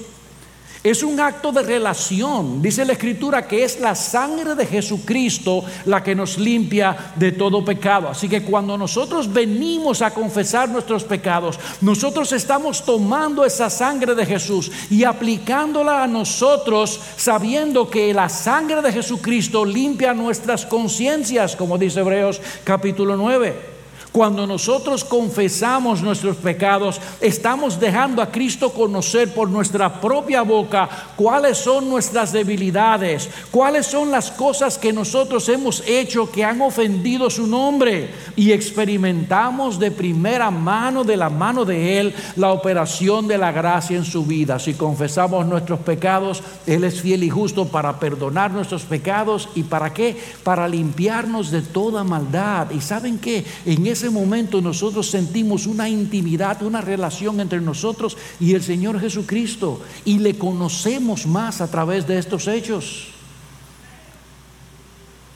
Es 0.82 1.04
un 1.04 1.20
acto 1.20 1.52
de 1.52 1.62
relación. 1.62 2.62
Dice 2.62 2.86
la 2.86 2.94
Escritura 2.94 3.46
que 3.46 3.66
es 3.66 3.82
la 3.82 3.96
sangre 3.96 4.56
de 4.56 4.66
Jesucristo 4.66 5.66
la 5.86 6.02
que 6.02 6.16
nos 6.16 6.38
limpia 6.38 7.14
de 7.16 7.34
todo 7.34 7.66
pecado. 7.66 8.08
Así 8.08 8.30
que 8.30 8.44
cuando 8.44 8.78
nosotros 8.78 9.32
venimos 9.32 10.02
a 10.02 10.12
confesar 10.12 10.70
nuestros 10.70 11.04
pecados, 11.04 11.60
nosotros 11.82 12.32
estamos 12.32 12.86
tomando 12.86 13.44
esa 13.44 13.70
sangre 13.70 14.16
de 14.16 14.26
Jesús 14.26 14.72
y 14.90 15.04
aplicándola 15.04 16.04
a 16.04 16.08
nosotros 16.08 17.00
sabiendo 17.18 17.90
que 17.90 18.14
la 18.14 18.30
sangre 18.30 18.82
de 18.82 18.94
Jesucristo 18.94 19.66
limpia 19.66 20.14
nuestras 20.14 20.66
conciencias, 20.66 21.58
como 21.58 21.78
dice 21.78 22.00
Hebreos 22.00 22.40
capítulo 22.64 23.18
9. 23.18 23.79
Cuando 24.12 24.48
nosotros 24.48 25.04
confesamos 25.04 26.02
nuestros 26.02 26.36
pecados, 26.38 27.00
estamos 27.22 27.80
dejando 27.80 28.24
a 28.24 28.32
Cristo 28.32 28.72
conocer 28.72 29.32
por 29.36 29.50
nuestra 29.50 30.02
propia 30.02 30.42
boca 30.42 30.90
cuáles 31.16 31.60
son 31.60 31.88
nuestras 31.88 32.32
debilidades, 32.32 33.30
cuáles 33.52 33.86
son 33.86 34.10
las 34.10 34.32
cosas 34.32 34.80
que 34.80 34.92
nosotros 34.92 35.48
hemos 35.50 35.84
hecho 35.88 36.32
que 36.32 36.44
han 36.44 36.60
ofendido 36.62 37.30
su 37.30 37.46
nombre. 37.46 38.10
Y 38.36 38.52
experimentamos 38.52 39.78
de 39.78 39.92
primera 39.92 40.50
mano, 40.50 41.04
de 41.04 41.16
la 41.16 41.30
mano 41.30 41.64
de 41.64 42.00
Él, 42.00 42.16
la 42.36 42.52
operación 42.52 43.28
de 43.28 43.38
la 43.38 43.52
gracia 43.52 43.96
en 43.96 44.06
su 44.06 44.26
vida. 44.26 44.58
Si 44.58 44.74
confesamos 44.74 45.46
nuestros 45.46 45.82
pecados, 45.82 46.42
Él 46.66 46.84
es 46.84 47.00
fiel 47.02 47.24
y 47.24 47.30
justo 47.30 47.68
para 47.68 48.00
perdonar 48.00 48.50
nuestros 48.50 48.84
pecados. 48.84 49.50
¿Y 49.54 49.64
para 49.64 49.94
qué? 49.94 50.18
Para 50.44 50.68
limpiarnos 50.68 51.52
de 51.52 51.62
toda 51.62 52.04
maldad. 52.04 52.72
¿Y 52.72 52.82
saben 52.82 53.20
qué? 53.20 53.46
En 53.66 53.86
ese 53.86 53.99
ese 54.00 54.10
momento 54.10 54.62
nosotros 54.62 55.10
sentimos 55.10 55.68
una 55.68 55.90
intimidad, 55.90 56.62
una 56.64 56.80
relación 56.80 57.42
entre 57.42 57.60
nosotros 57.60 58.16
y 58.40 58.54
el 58.54 58.64
Señor 58.64 58.98
Jesucristo 59.00 59.82
y 60.06 60.20
le 60.20 60.38
conocemos 60.38 61.28
más 61.28 61.60
a 61.60 61.70
través 61.70 62.08
de 62.08 62.18
estos 62.18 62.48
hechos. 62.48 63.10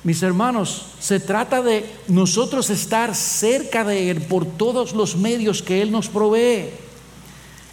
Mis 0.05 0.23
hermanos, 0.23 0.85
se 0.99 1.19
trata 1.19 1.61
de 1.61 1.89
nosotros 2.07 2.69
estar 2.69 3.15
cerca 3.15 3.83
de 3.83 4.09
Él 4.09 4.21
por 4.21 4.45
todos 4.45 4.93
los 4.93 5.17
medios 5.17 5.61
que 5.61 5.81
Él 5.81 5.91
nos 5.91 6.07
provee. 6.07 6.69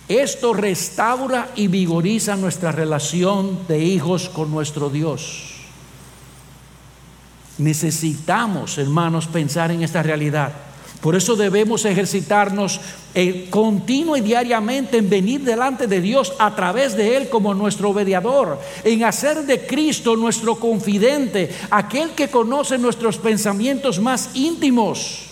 Esto 0.08 0.52
restaura 0.52 1.52
y 1.54 1.68
vigoriza 1.68 2.34
nuestra 2.34 2.72
relación 2.72 3.60
de 3.68 3.78
hijos 3.78 4.28
con 4.28 4.50
nuestro 4.50 4.90
Dios. 4.90 5.54
Necesitamos, 7.58 8.76
hermanos, 8.78 9.28
pensar 9.28 9.70
en 9.70 9.82
esta 9.82 10.02
realidad. 10.02 10.69
Por 11.00 11.16
eso 11.16 11.34
debemos 11.34 11.86
ejercitarnos 11.86 12.80
eh, 13.14 13.48
continuo 13.48 14.16
y 14.16 14.20
diariamente 14.20 14.98
en 14.98 15.08
venir 15.08 15.40
delante 15.40 15.86
de 15.86 16.00
Dios 16.00 16.34
a 16.38 16.54
través 16.54 16.94
de 16.94 17.16
Él 17.16 17.30
como 17.30 17.54
nuestro 17.54 17.94
mediador, 17.94 18.60
en 18.84 19.04
hacer 19.04 19.46
de 19.46 19.66
Cristo 19.66 20.14
nuestro 20.14 20.56
confidente, 20.56 21.50
aquel 21.70 22.10
que 22.10 22.28
conoce 22.28 22.76
nuestros 22.76 23.16
pensamientos 23.16 23.98
más 23.98 24.30
íntimos. 24.34 25.26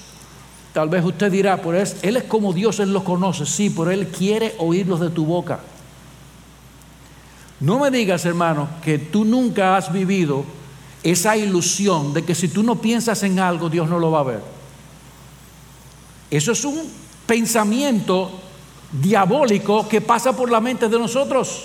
Tal 0.72 0.88
vez 0.88 1.04
usted 1.04 1.30
dirá, 1.30 1.60
pues 1.60 1.96
Él 2.02 2.16
es 2.16 2.24
como 2.24 2.54
Dios, 2.54 2.80
Él 2.80 2.92
los 2.92 3.02
conoce, 3.02 3.44
sí, 3.44 3.68
pero 3.68 3.90
Él 3.90 4.08
quiere 4.08 4.54
oírlos 4.58 5.00
de 5.00 5.10
tu 5.10 5.26
boca. 5.26 5.60
No 7.60 7.78
me 7.78 7.90
digas, 7.90 8.24
hermano, 8.24 8.68
que 8.82 8.98
tú 8.98 9.24
nunca 9.26 9.76
has 9.76 9.92
vivido 9.92 10.44
esa 11.02 11.36
ilusión 11.36 12.14
de 12.14 12.24
que 12.24 12.34
si 12.34 12.48
tú 12.48 12.62
no 12.62 12.76
piensas 12.80 13.22
en 13.22 13.38
algo, 13.38 13.68
Dios 13.68 13.88
no 13.88 13.98
lo 13.98 14.10
va 14.10 14.20
a 14.20 14.24
ver. 14.24 14.57
Eso 16.30 16.52
es 16.52 16.64
un 16.64 16.82
pensamiento 17.26 18.30
diabólico 18.92 19.88
que 19.88 20.00
pasa 20.00 20.36
por 20.36 20.50
la 20.50 20.60
mente 20.60 20.88
de 20.88 20.98
nosotros. 20.98 21.64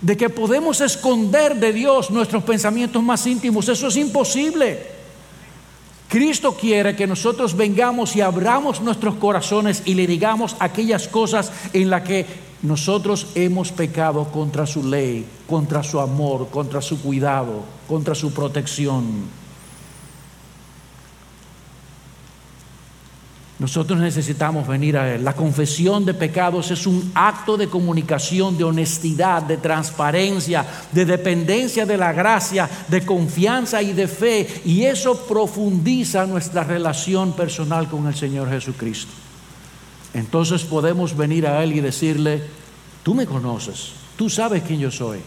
De 0.00 0.16
que 0.16 0.30
podemos 0.30 0.80
esconder 0.80 1.56
de 1.56 1.72
Dios 1.72 2.10
nuestros 2.10 2.42
pensamientos 2.42 3.02
más 3.02 3.26
íntimos. 3.26 3.68
Eso 3.68 3.88
es 3.88 3.96
imposible. 3.96 5.02
Cristo 6.08 6.54
quiere 6.54 6.94
que 6.94 7.06
nosotros 7.06 7.56
vengamos 7.56 8.14
y 8.16 8.20
abramos 8.20 8.82
nuestros 8.82 9.14
corazones 9.14 9.82
y 9.86 9.94
le 9.94 10.06
digamos 10.06 10.56
aquellas 10.58 11.08
cosas 11.08 11.50
en 11.72 11.88
las 11.88 12.02
que 12.02 12.26
nosotros 12.62 13.28
hemos 13.34 13.72
pecado 13.72 14.24
contra 14.26 14.66
su 14.66 14.84
ley, 14.84 15.24
contra 15.48 15.82
su 15.82 15.98
amor, 16.00 16.48
contra 16.50 16.82
su 16.82 17.00
cuidado, 17.00 17.62
contra 17.88 18.14
su 18.14 18.32
protección. 18.32 19.41
Nosotros 23.62 24.00
necesitamos 24.00 24.66
venir 24.66 24.98
a 24.98 25.14
Él. 25.14 25.22
La 25.22 25.36
confesión 25.36 26.04
de 26.04 26.14
pecados 26.14 26.72
es 26.72 26.84
un 26.84 27.12
acto 27.14 27.56
de 27.56 27.68
comunicación, 27.68 28.58
de 28.58 28.64
honestidad, 28.64 29.40
de 29.40 29.56
transparencia, 29.56 30.66
de 30.90 31.04
dependencia 31.04 31.86
de 31.86 31.96
la 31.96 32.12
gracia, 32.12 32.68
de 32.88 33.06
confianza 33.06 33.80
y 33.80 33.92
de 33.92 34.08
fe. 34.08 34.62
Y 34.64 34.82
eso 34.82 35.16
profundiza 35.28 36.26
nuestra 36.26 36.64
relación 36.64 37.34
personal 37.34 37.88
con 37.88 38.08
el 38.08 38.16
Señor 38.16 38.50
Jesucristo. 38.50 39.12
Entonces 40.12 40.64
podemos 40.64 41.16
venir 41.16 41.46
a 41.46 41.62
Él 41.62 41.72
y 41.72 41.80
decirle, 41.80 42.42
tú 43.04 43.14
me 43.14 43.26
conoces, 43.26 43.92
tú 44.16 44.28
sabes 44.28 44.64
quién 44.64 44.80
yo 44.80 44.90
soy, 44.90 45.20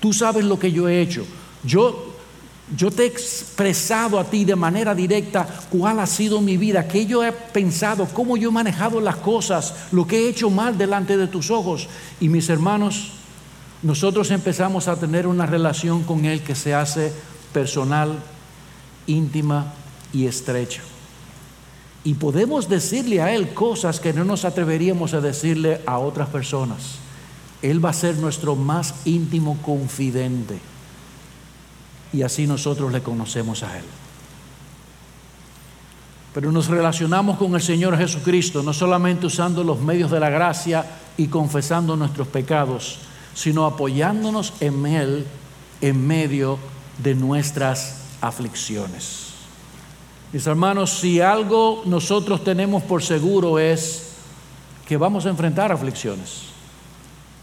tú 0.00 0.14
sabes 0.14 0.46
lo 0.46 0.58
que 0.58 0.72
yo 0.72 0.88
he 0.88 1.02
hecho. 1.02 1.26
Yo 1.62 2.15
yo 2.74 2.90
te 2.90 3.04
he 3.04 3.06
expresado 3.06 4.18
a 4.18 4.24
ti 4.24 4.44
de 4.44 4.56
manera 4.56 4.94
directa 4.94 5.46
cuál 5.70 6.00
ha 6.00 6.06
sido 6.06 6.40
mi 6.40 6.56
vida, 6.56 6.88
qué 6.88 7.06
yo 7.06 7.22
he 7.22 7.30
pensado, 7.30 8.06
cómo 8.06 8.36
yo 8.36 8.48
he 8.48 8.52
manejado 8.52 9.00
las 9.00 9.16
cosas, 9.16 9.74
lo 9.92 10.06
que 10.06 10.18
he 10.18 10.28
hecho 10.28 10.50
mal 10.50 10.76
delante 10.76 11.16
de 11.16 11.28
tus 11.28 11.52
ojos. 11.52 11.88
Y 12.18 12.28
mis 12.28 12.48
hermanos, 12.48 13.12
nosotros 13.82 14.32
empezamos 14.32 14.88
a 14.88 14.96
tener 14.96 15.28
una 15.28 15.46
relación 15.46 16.02
con 16.02 16.24
Él 16.24 16.42
que 16.42 16.56
se 16.56 16.74
hace 16.74 17.12
personal, 17.52 18.18
íntima 19.06 19.72
y 20.12 20.26
estrecha. 20.26 20.82
Y 22.02 22.14
podemos 22.14 22.68
decirle 22.68 23.22
a 23.22 23.32
Él 23.32 23.54
cosas 23.54 24.00
que 24.00 24.12
no 24.12 24.24
nos 24.24 24.44
atreveríamos 24.44 25.14
a 25.14 25.20
decirle 25.20 25.82
a 25.86 25.98
otras 25.98 26.28
personas. 26.30 26.96
Él 27.62 27.84
va 27.84 27.90
a 27.90 27.94
ser 27.94 28.16
nuestro 28.16 28.56
más 28.56 28.94
íntimo 29.04 29.56
confidente 29.62 30.58
y 32.16 32.22
así 32.22 32.46
nosotros 32.46 32.90
le 32.90 33.02
conocemos 33.02 33.62
a 33.62 33.76
Él. 33.76 33.84
Pero 36.32 36.50
nos 36.50 36.68
relacionamos 36.68 37.36
con 37.36 37.54
el 37.54 37.60
Señor 37.60 37.96
Jesucristo 37.98 38.62
no 38.62 38.72
solamente 38.72 39.26
usando 39.26 39.62
los 39.62 39.80
medios 39.80 40.10
de 40.10 40.20
la 40.20 40.30
gracia 40.30 40.86
y 41.18 41.26
confesando 41.26 41.94
nuestros 41.94 42.28
pecados, 42.28 43.00
sino 43.34 43.66
apoyándonos 43.66 44.54
en 44.60 44.86
Él 44.86 45.26
en 45.82 46.06
medio 46.06 46.58
de 47.02 47.14
nuestras 47.14 48.00
aflicciones. 48.22 49.34
Mis 50.32 50.46
hermanos, 50.46 50.98
si 50.98 51.20
algo 51.20 51.82
nosotros 51.84 52.42
tenemos 52.42 52.82
por 52.82 53.02
seguro 53.02 53.58
es 53.58 54.12
que 54.86 54.96
vamos 54.96 55.26
a 55.26 55.28
enfrentar 55.28 55.70
aflicciones. 55.70 56.55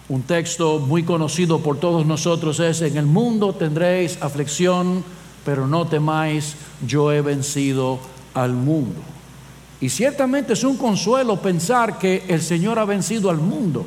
Un 0.10 0.24
texto 0.24 0.80
muy 0.80 1.04
conocido 1.04 1.60
por 1.60 1.80
todos 1.80 2.06
nosotros 2.06 2.60
es, 2.60 2.82
en 2.82 2.98
el 2.98 3.06
mundo 3.06 3.54
tendréis 3.54 4.22
aflicción, 4.22 5.04
pero 5.46 5.66
no 5.66 5.88
temáis, 5.88 6.56
yo 6.86 7.12
he 7.12 7.22
vencido 7.22 8.00
al 8.34 8.54
mundo. 8.54 9.00
Y 9.80 9.90
ciertamente 9.90 10.54
es 10.54 10.64
un 10.64 10.78
consuelo 10.78 11.42
pensar 11.42 11.98
que 11.98 12.24
el 12.28 12.42
Señor 12.42 12.80
ha 12.80 12.86
vencido 12.86 13.30
al 13.30 13.38
mundo, 13.38 13.86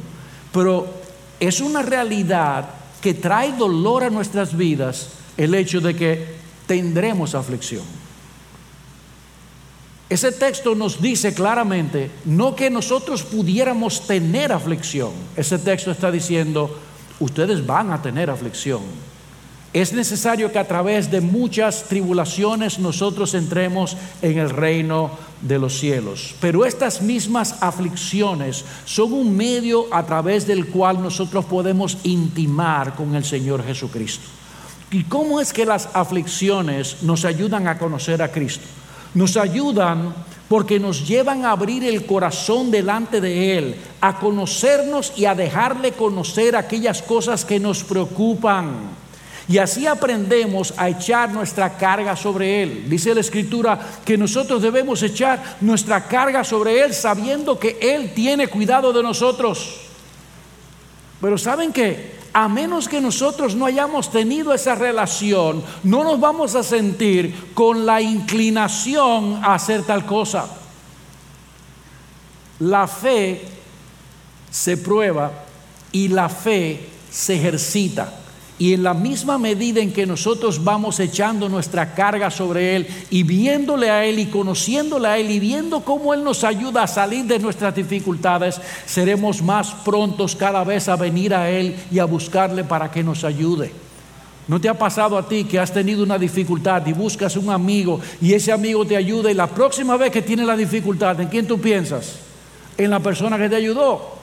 pero 0.52 0.87
es 1.38 1.61
una 1.61 1.83
realidad 1.83 2.68
que 3.00 3.14
trae 3.14 3.52
dolor 3.52 4.05
a 4.05 4.11
nuestras 4.11 4.57
vidas 4.57 5.09
el 5.37 5.55
hecho 5.55 5.81
de 5.81 5.94
que 5.94 6.37
tendremos 6.66 7.35
aflicción. 7.35 7.85
Ese 10.09 10.31
texto 10.31 10.77
nos 10.77 11.03
dice 11.03 11.35
claramente, 11.35 12.11
no 12.25 12.55
que 12.55 12.71
nosotros 12.71 13.25
pudiéramos 13.25 14.07
tener 14.07 14.53
aflicción. 14.53 15.11
Ese 15.37 15.59
texto 15.59 15.90
está 15.90 16.12
diciendo, 16.12 16.79
ustedes 17.19 17.66
van 17.66 17.90
a 17.90 18.01
tener 18.01 18.31
aflicción. 18.31 18.83
Es 19.73 19.92
necesario 19.92 20.53
que 20.53 20.61
a 20.61 20.69
través 20.69 21.11
de 21.11 21.21
muchas 21.21 21.85
tribulaciones 21.85 22.79
nosotros 22.79 23.35
entremos 23.35 23.97
en 24.23 24.38
el 24.38 24.51
reino 24.51 25.11
de 25.42 25.59
los 25.59 25.79
cielos. 25.79 26.37
Pero 26.40 26.64
estas 26.64 27.03
mismas 27.03 27.61
aflicciones 27.61 28.64
son 28.85 29.12
un 29.12 29.37
medio 29.37 29.92
a 29.92 30.07
través 30.07 30.47
del 30.47 30.69
cual 30.69 31.03
nosotros 31.03 31.45
podemos 31.45 31.99
intimar 32.05 32.95
con 32.95 33.14
el 33.16 33.25
Señor 33.25 33.66
Jesucristo. 33.66 34.25
¿Y 34.92 35.03
cómo 35.03 35.40
es 35.40 35.53
que 35.53 35.66
las 35.66 35.88
aflicciones 35.95 37.03
nos 37.03 37.25
ayudan 37.25 37.66
a 37.66 37.77
conocer 37.77 38.23
a 38.23 38.31
Cristo? 38.31 38.66
Nos 39.16 39.37
ayudan 39.37 40.14
porque 40.46 40.79
nos 40.79 41.09
llevan 41.09 41.44
a 41.44 41.50
abrir 41.50 41.83
el 41.83 42.05
corazón 42.05 42.70
delante 42.70 43.20
de 43.20 43.57
Él, 43.57 43.76
a 44.00 44.20
conocernos 44.20 45.12
y 45.16 45.24
a 45.24 45.35
dejarle 45.35 45.92
conocer 45.92 46.55
aquellas 46.55 47.00
cosas 47.00 47.44
que 47.44 47.59
nos 47.59 47.83
preocupan 47.83 48.94
y 49.48 49.59
así 49.59 49.87
aprendemos 49.87 50.74
a 50.76 50.88
echar 50.88 51.31
nuestra 51.31 51.76
carga 51.76 52.16
sobre 52.16 52.62
Él. 52.62 52.85
Dice 52.88 53.14
la 53.14 53.20
Escritura 53.20 53.79
que 54.05 54.18
nosotros 54.18 54.61
debemos 54.61 55.02
echar 55.05 55.59
nuestra 55.61 56.09
carga 56.09 56.42
sobre 56.42 56.81
Él 56.83 56.92
sabiendo 56.92 57.59
que 57.59 57.79
Él 57.81 58.12
tiene 58.12 58.48
cuidado 58.48 58.92
de 58.92 59.05
nosotros. 59.05 59.83
Pero 61.20 61.38
¿saben 61.38 61.72
qué? 61.72 62.15
A 62.38 62.51
menos 62.51 62.87
que 62.87 63.01
nosotros 63.01 63.55
no 63.55 63.64
hayamos 63.64 64.11
tenido 64.11 64.53
esa 64.53 64.75
relación, 64.75 65.64
no 65.83 66.05
nos 66.05 66.20
vamos 66.20 66.55
a 66.55 66.62
sentir 66.62 67.55
con 67.55 67.87
la 67.87 68.03
inclinación 68.03 69.40
a 69.42 69.55
hacer 69.55 69.85
tal 69.85 70.05
cosa. 70.05 70.46
La 72.59 72.87
fe 72.88 73.40
se 74.51 74.77
prueba 74.77 75.33
y 75.92 76.09
la 76.09 76.29
fe 76.29 76.90
se 77.11 77.37
ejercita. 77.37 78.12
Y 78.59 78.73
en 78.73 78.83
la 78.83 78.95
misma 78.95 79.37
medida 79.37 79.81
en 79.81 79.92
que 79.92 80.07
nosotros 80.07 80.64
vamos 80.64 80.99
echando 80.99 81.49
nuestra 81.49 81.95
carga 81.95 82.31
sobre 82.31 82.75
Él 82.75 82.87
y 83.11 83.23
viéndole 83.23 83.90
a 83.90 84.07
Él 84.07 84.19
y 84.19 84.27
conociéndole 84.27 85.09
a 85.09 85.19
Él 85.19 85.31
y 85.31 85.38
viendo 85.38 85.81
cómo 85.81 86.14
Él 86.14 86.25
nos 86.25 86.42
ayuda 86.42 86.85
a 86.85 86.87
salir 86.87 87.27
de 87.27 87.38
nuestras 87.38 87.75
dificultades, 87.75 88.59
seremos 88.87 89.42
más 89.42 89.73
prontos 89.85 90.35
cada 90.35 90.64
vez 90.64 90.88
a 90.88 90.97
venir 90.97 91.35
a 91.35 91.51
Él 91.51 91.77
y 91.90 91.99
a 91.99 92.07
buscarle 92.07 92.64
para 92.64 92.90
que 92.90 93.03
nos 93.05 93.25
ayude. 93.25 93.73
¿No 94.49 94.61
te 94.61 94.69
ha 94.69 94.75
pasado 94.79 95.19
a 95.19 95.29
ti 95.29 95.45
que 95.45 95.59
has 95.59 95.73
tenido 95.73 96.03
una 96.03 96.19
dificultad 96.19 96.87
y 96.87 96.92
buscas 96.92 97.37
un 97.37 97.51
amigo 97.51 98.01
y 98.23 98.33
ese 98.33 98.53
amigo 98.53 98.87
te 98.87 98.97
ayuda 98.97 99.31
y 99.31 99.35
la 99.35 99.49
próxima 99.49 99.97
vez 99.97 100.11
que 100.12 100.23
tiene 100.23 100.45
la 100.45 100.57
dificultad, 100.57 101.21
¿en 101.21 101.29
quién 101.29 101.47
tú 101.47 101.61
piensas? 101.61 102.21
En 102.79 102.90
la 102.90 103.01
persona 103.01 103.37
que 103.37 103.49
te 103.49 103.57
ayudó. 103.57 104.15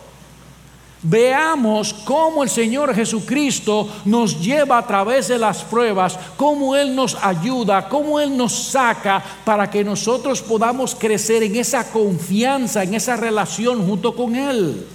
Veamos 1.04 1.94
cómo 1.94 2.44
el 2.44 2.50
Señor 2.50 2.96
Jesucristo 2.96 3.90
nos 4.06 4.40
lleva 4.40 4.78
a 4.78 4.88
través 4.88 5.28
de 5.28 5.38
las 5.38 5.62
pruebas, 5.62 6.18
cómo 6.38 6.78
Él 6.78 6.96
nos 6.96 7.16
ayuda, 7.22 7.90
cómo 7.90 8.22
Él 8.22 8.38
nos 8.38 8.54
saca 8.54 9.22
para 9.44 9.70
que 9.70 9.84
nosotros 9.84 10.42
podamos 10.42 10.96
crecer 10.96 11.44
en 11.44 11.58
esa 11.58 11.92
confianza, 11.92 12.84
en 12.84 12.94
esa 12.94 13.18
relación 13.18 13.86
junto 13.86 14.16
con 14.16 14.34
Él. 14.34 14.88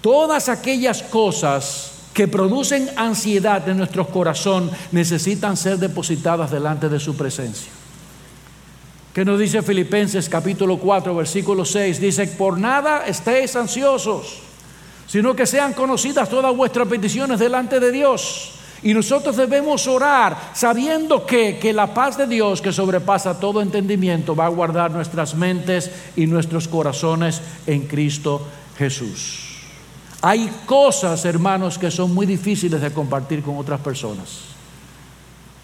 Todas 0.00 0.48
aquellas 0.48 1.00
cosas 1.00 1.92
que 2.12 2.26
producen 2.26 2.90
ansiedad 2.96 3.68
en 3.68 3.78
nuestro 3.78 4.06
corazón 4.08 4.70
necesitan 4.90 5.56
ser 5.56 5.78
depositadas 5.78 6.50
delante 6.50 6.88
de 6.88 6.98
su 6.98 7.16
presencia. 7.16 7.70
¿Qué 9.14 9.24
nos 9.24 9.38
dice 9.38 9.62
Filipenses 9.62 10.28
capítulo 10.28 10.76
4, 10.76 11.14
versículo 11.14 11.64
6? 11.64 12.00
Dice, 12.00 12.26
por 12.26 12.58
nada 12.58 13.06
estéis 13.06 13.54
ansiosos, 13.54 14.40
sino 15.06 15.36
que 15.36 15.46
sean 15.46 15.72
conocidas 15.72 16.28
todas 16.28 16.54
vuestras 16.56 16.88
peticiones 16.88 17.38
delante 17.38 17.78
de 17.78 17.92
Dios. 17.92 18.54
Y 18.82 18.92
nosotros 18.92 19.36
debemos 19.36 19.86
orar 19.86 20.50
sabiendo 20.52 21.24
que, 21.24 21.60
que 21.60 21.72
la 21.72 21.94
paz 21.94 22.18
de 22.18 22.26
Dios 22.26 22.60
que 22.60 22.72
sobrepasa 22.72 23.38
todo 23.38 23.62
entendimiento 23.62 24.34
va 24.34 24.46
a 24.46 24.48
guardar 24.48 24.90
nuestras 24.90 25.36
mentes 25.36 25.92
y 26.16 26.26
nuestros 26.26 26.66
corazones 26.66 27.40
en 27.68 27.86
Cristo 27.86 28.44
Jesús. 28.76 29.58
Hay 30.22 30.50
cosas, 30.66 31.24
hermanos, 31.24 31.78
que 31.78 31.92
son 31.92 32.12
muy 32.12 32.26
difíciles 32.26 32.80
de 32.80 32.90
compartir 32.90 33.44
con 33.44 33.58
otras 33.58 33.78
personas. 33.78 34.40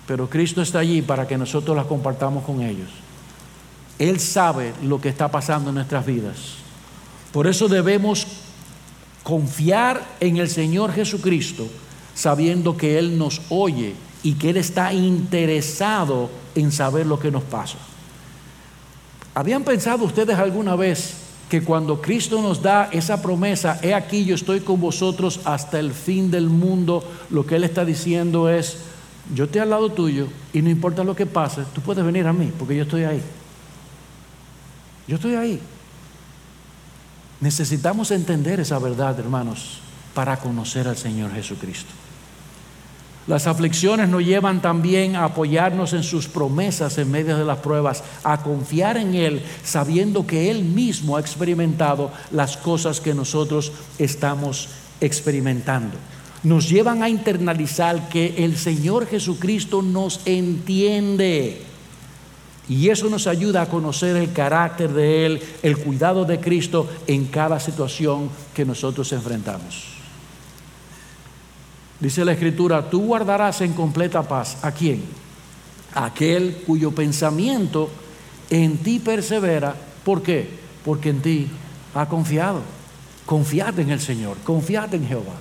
Pero 0.06 0.30
Cristo 0.30 0.62
está 0.62 0.78
allí 0.78 1.02
para 1.02 1.26
que 1.26 1.36
nosotros 1.36 1.76
las 1.76 1.86
compartamos 1.86 2.44
con 2.44 2.62
ellos. 2.62 3.09
Él 4.00 4.18
sabe 4.18 4.72
lo 4.82 4.98
que 4.98 5.10
está 5.10 5.30
pasando 5.30 5.68
en 5.68 5.74
nuestras 5.74 6.06
vidas. 6.06 6.36
Por 7.32 7.46
eso 7.46 7.68
debemos 7.68 8.26
confiar 9.22 10.16
en 10.20 10.38
el 10.38 10.48
Señor 10.48 10.90
Jesucristo, 10.92 11.68
sabiendo 12.14 12.78
que 12.78 12.98
Él 12.98 13.18
nos 13.18 13.42
oye 13.50 13.94
y 14.22 14.32
que 14.32 14.50
Él 14.50 14.56
está 14.56 14.94
interesado 14.94 16.30
en 16.54 16.72
saber 16.72 17.04
lo 17.04 17.20
que 17.20 17.30
nos 17.30 17.42
pasa. 17.42 17.76
¿Habían 19.34 19.64
pensado 19.64 20.06
ustedes 20.06 20.38
alguna 20.38 20.76
vez 20.76 21.16
que 21.50 21.62
cuando 21.62 22.00
Cristo 22.00 22.40
nos 22.40 22.62
da 22.62 22.88
esa 22.92 23.20
promesa, 23.20 23.80
he 23.82 23.92
aquí 23.92 24.24
yo 24.24 24.34
estoy 24.34 24.60
con 24.60 24.80
vosotros 24.80 25.40
hasta 25.44 25.78
el 25.78 25.92
fin 25.92 26.30
del 26.30 26.48
mundo, 26.48 27.04
lo 27.28 27.44
que 27.44 27.56
Él 27.56 27.64
está 27.64 27.84
diciendo 27.84 28.48
es, 28.48 28.78
yo 29.34 29.44
estoy 29.44 29.60
al 29.60 29.70
lado 29.70 29.90
tuyo 29.90 30.26
y 30.54 30.62
no 30.62 30.70
importa 30.70 31.04
lo 31.04 31.14
que 31.14 31.26
pase, 31.26 31.64
tú 31.74 31.82
puedes 31.82 32.02
venir 32.02 32.26
a 32.26 32.32
mí 32.32 32.50
porque 32.58 32.76
yo 32.76 32.84
estoy 32.84 33.04
ahí. 33.04 33.22
Yo 35.10 35.16
estoy 35.16 35.34
ahí. 35.34 35.58
Necesitamos 37.40 38.12
entender 38.12 38.60
esa 38.60 38.78
verdad, 38.78 39.18
hermanos, 39.18 39.80
para 40.14 40.36
conocer 40.36 40.86
al 40.86 40.96
Señor 40.96 41.32
Jesucristo. 41.32 41.90
Las 43.26 43.48
aflicciones 43.48 44.08
nos 44.08 44.22
llevan 44.22 44.62
también 44.62 45.16
a 45.16 45.24
apoyarnos 45.24 45.94
en 45.94 46.04
sus 46.04 46.28
promesas 46.28 46.96
en 46.98 47.10
medio 47.10 47.36
de 47.36 47.44
las 47.44 47.58
pruebas, 47.58 48.04
a 48.22 48.40
confiar 48.44 48.98
en 48.98 49.16
Él, 49.16 49.42
sabiendo 49.64 50.28
que 50.28 50.48
Él 50.48 50.62
mismo 50.62 51.16
ha 51.16 51.20
experimentado 51.20 52.12
las 52.30 52.56
cosas 52.56 53.00
que 53.00 53.12
nosotros 53.12 53.72
estamos 53.98 54.68
experimentando. 55.00 55.96
Nos 56.44 56.68
llevan 56.68 57.02
a 57.02 57.08
internalizar 57.08 58.08
que 58.10 58.44
el 58.44 58.56
Señor 58.56 59.08
Jesucristo 59.08 59.82
nos 59.82 60.20
entiende 60.24 61.66
y 62.70 62.88
eso 62.88 63.10
nos 63.10 63.26
ayuda 63.26 63.60
a 63.60 63.68
conocer 63.68 64.16
el 64.16 64.32
carácter 64.32 64.94
de 64.94 65.26
Él, 65.26 65.42
el 65.62 65.76
cuidado 65.76 66.24
de 66.24 66.40
Cristo 66.40 66.88
en 67.06 67.26
cada 67.26 67.60
situación 67.60 68.30
que 68.54 68.64
nosotros 68.64 69.12
enfrentamos. 69.12 69.88
Dice 71.98 72.24
la 72.24 72.32
Escritura, 72.32 72.88
tú 72.88 73.02
guardarás 73.02 73.60
en 73.60 73.74
completa 73.74 74.22
paz 74.22 74.56
a 74.62 74.72
quién? 74.72 75.02
aquel 75.94 76.62
cuyo 76.66 76.92
pensamiento 76.92 77.90
en 78.48 78.78
ti 78.78 78.98
persevera. 78.98 79.74
¿Por 80.04 80.22
qué? 80.22 80.48
Porque 80.84 81.10
en 81.10 81.22
ti 81.22 81.48
ha 81.94 82.08
confiado. 82.08 82.62
Confiad 83.26 83.78
en 83.78 83.90
el 83.90 84.00
Señor, 84.00 84.36
confiad 84.44 84.94
en 84.94 85.06
Jehová. 85.06 85.36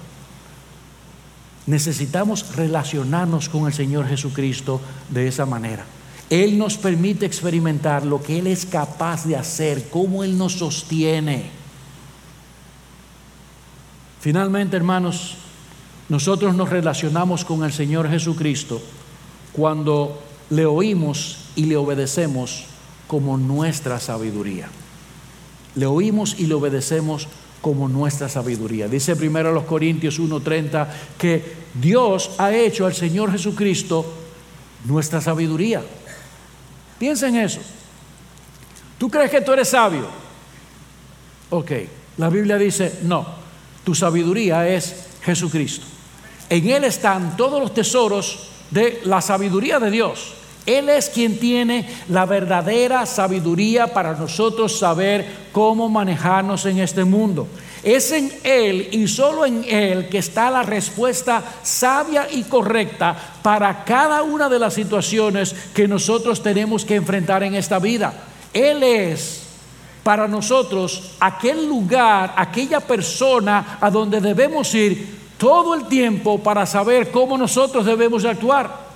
Necesitamos 1.65 2.55
relacionarnos 2.55 3.49
con 3.49 3.67
el 3.67 3.73
Señor 3.73 4.07
Jesucristo 4.07 4.81
de 5.09 5.27
esa 5.27 5.45
manera. 5.45 5.85
Él 6.29 6.57
nos 6.57 6.77
permite 6.77 7.25
experimentar 7.25 8.05
lo 8.05 8.21
que 8.21 8.39
Él 8.39 8.47
es 8.47 8.65
capaz 8.65 9.25
de 9.25 9.35
hacer, 9.35 9.89
cómo 9.89 10.23
Él 10.23 10.37
nos 10.37 10.53
sostiene. 10.53 11.49
Finalmente, 14.19 14.77
hermanos, 14.77 15.35
nosotros 16.07 16.55
nos 16.55 16.69
relacionamos 16.69 17.45
con 17.45 17.63
el 17.63 17.71
Señor 17.71 18.09
Jesucristo 18.09 18.81
cuando 19.53 20.21
le 20.49 20.65
oímos 20.65 21.37
y 21.55 21.65
le 21.65 21.77
obedecemos 21.77 22.65
como 23.07 23.37
nuestra 23.37 23.99
sabiduría. 23.99 24.67
Le 25.75 25.85
oímos 25.85 26.35
y 26.37 26.47
le 26.47 26.53
obedecemos 26.53 27.27
como 27.61 27.87
nuestra 27.87 28.29
sabiduría. 28.29 28.87
Dice 28.87 29.15
primero 29.15 29.49
a 29.49 29.51
los 29.51 29.63
Corintios 29.63 30.19
1:30 30.19 30.87
que 31.17 31.59
Dios 31.73 32.31
ha 32.37 32.53
hecho 32.53 32.85
al 32.85 32.93
Señor 32.93 33.31
Jesucristo 33.31 34.05
nuestra 34.85 35.21
sabiduría. 35.21 35.83
Piensa 36.99 37.27
en 37.29 37.37
eso. 37.37 37.61
¿Tú 38.97 39.09
crees 39.09 39.31
que 39.31 39.41
tú 39.41 39.53
eres 39.53 39.69
sabio? 39.69 40.07
Ok, 41.49 41.71
la 42.17 42.29
Biblia 42.29 42.57
dice, 42.57 42.99
no, 43.03 43.25
tu 43.83 43.95
sabiduría 43.95 44.67
es 44.67 45.07
Jesucristo. 45.23 45.85
En 46.49 46.69
Él 46.69 46.83
están 46.83 47.37
todos 47.37 47.61
los 47.61 47.73
tesoros 47.73 48.49
de 48.69 49.01
la 49.05 49.21
sabiduría 49.21 49.79
de 49.79 49.89
Dios. 49.89 50.33
Él 50.65 50.89
es 50.89 51.09
quien 51.09 51.39
tiene 51.39 51.89
la 52.09 52.25
verdadera 52.25 53.05
sabiduría 53.05 53.87
para 53.87 54.13
nosotros 54.13 54.77
saber 54.77 55.25
cómo 55.51 55.89
manejarnos 55.89 56.65
en 56.65 56.79
este 56.79 57.05
mundo. 57.05 57.47
Es 57.83 58.11
en 58.11 58.31
Él 58.43 58.89
y 58.91 59.07
solo 59.07 59.45
en 59.45 59.63
Él 59.63 60.09
que 60.09 60.17
está 60.17 60.51
la 60.51 60.63
respuesta 60.63 61.43
sabia 61.63 62.27
y 62.29 62.43
correcta 62.43 63.15
para 63.41 63.85
cada 63.85 64.23
una 64.23 64.49
de 64.49 64.59
las 64.59 64.73
situaciones 64.73 65.55
que 65.73 65.87
nosotros 65.87 66.43
tenemos 66.43 66.83
que 66.83 66.95
enfrentar 66.95 67.43
en 67.43 67.55
esta 67.55 67.79
vida. 67.79 68.13
Él 68.53 68.83
es 68.83 69.43
para 70.03 70.27
nosotros 70.27 71.11
aquel 71.19 71.67
lugar, 71.67 72.33
aquella 72.35 72.79
persona 72.79 73.77
a 73.79 73.89
donde 73.89 74.19
debemos 74.19 74.73
ir 74.73 75.19
todo 75.37 75.73
el 75.73 75.87
tiempo 75.87 76.39
para 76.43 76.65
saber 76.65 77.11
cómo 77.11 77.37
nosotros 77.37 77.85
debemos 77.85 78.25
actuar. 78.25 78.89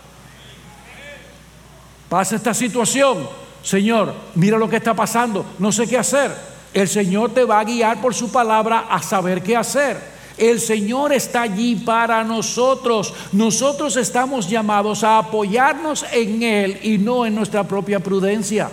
Pasa 2.09 2.35
esta 2.35 2.53
situación, 2.53 3.27
Señor, 3.63 4.13
mira 4.35 4.57
lo 4.57 4.69
que 4.69 4.75
está 4.75 4.93
pasando, 4.93 5.45
no 5.57 5.71
sé 5.71 5.87
qué 5.87 5.97
hacer. 5.97 6.52
El 6.73 6.87
Señor 6.87 7.31
te 7.33 7.43
va 7.43 7.59
a 7.59 7.63
guiar 7.63 8.01
por 8.01 8.13
su 8.13 8.31
palabra 8.31 8.87
a 8.89 9.01
saber 9.01 9.43
qué 9.43 9.55
hacer. 9.55 10.13
El 10.37 10.59
Señor 10.59 11.13
está 11.13 11.43
allí 11.43 11.75
para 11.75 12.23
nosotros. 12.23 13.13
Nosotros 13.31 13.95
estamos 13.97 14.49
llamados 14.49 15.03
a 15.03 15.19
apoyarnos 15.19 16.05
en 16.11 16.41
Él 16.41 16.79
y 16.81 16.97
no 16.97 17.25
en 17.25 17.35
nuestra 17.35 17.63
propia 17.63 17.99
prudencia. 17.99 18.69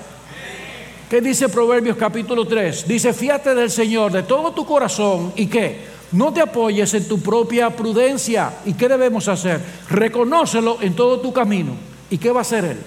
¿Qué 1.11 1.21
dice 1.21 1.49
Proverbios 1.49 1.97
capítulo 1.97 2.47
3? 2.47 2.87
Dice, 2.87 3.13
fíjate 3.13 3.55
del 3.55 3.71
Señor 3.71 4.13
de 4.13 4.23
todo 4.23 4.53
tu 4.53 4.65
corazón 4.65 5.33
y 5.37 5.47
qué? 5.47 5.91
No 6.13 6.33
te 6.33 6.41
apoyes 6.41 6.95
en 6.95 7.07
tu 7.07 7.21
propia 7.21 7.71
prudencia. 7.71 8.53
¿Y 8.65 8.73
qué 8.75 8.89
debemos 8.89 9.29
hacer? 9.29 9.61
Reconócelo 9.91 10.79
en 10.81 10.95
todo 10.95 11.21
tu 11.21 11.33
camino. 11.33 11.73
¿Y 12.09 12.19
qué 12.19 12.33
va 12.33 12.39
a 12.39 12.43
hacer 12.43 12.65
Él? 12.65 12.79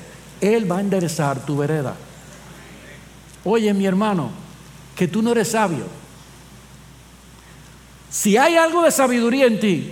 Él 0.42 0.72
va 0.72 0.78
a 0.78 0.82
enderezar 0.82 1.46
tu 1.46 1.58
vereda. 1.58 1.96
Oye, 3.46 3.74
mi 3.74 3.86
hermano, 3.86 4.43
que 4.96 5.08
tú 5.08 5.22
no 5.22 5.32
eres 5.32 5.50
sabio. 5.50 5.86
Si 8.10 8.38
hay 8.38 8.56
algo 8.56 8.84
de 8.84 8.92
sabiduría 8.92 9.46
en 9.48 9.60
ti, 9.60 9.92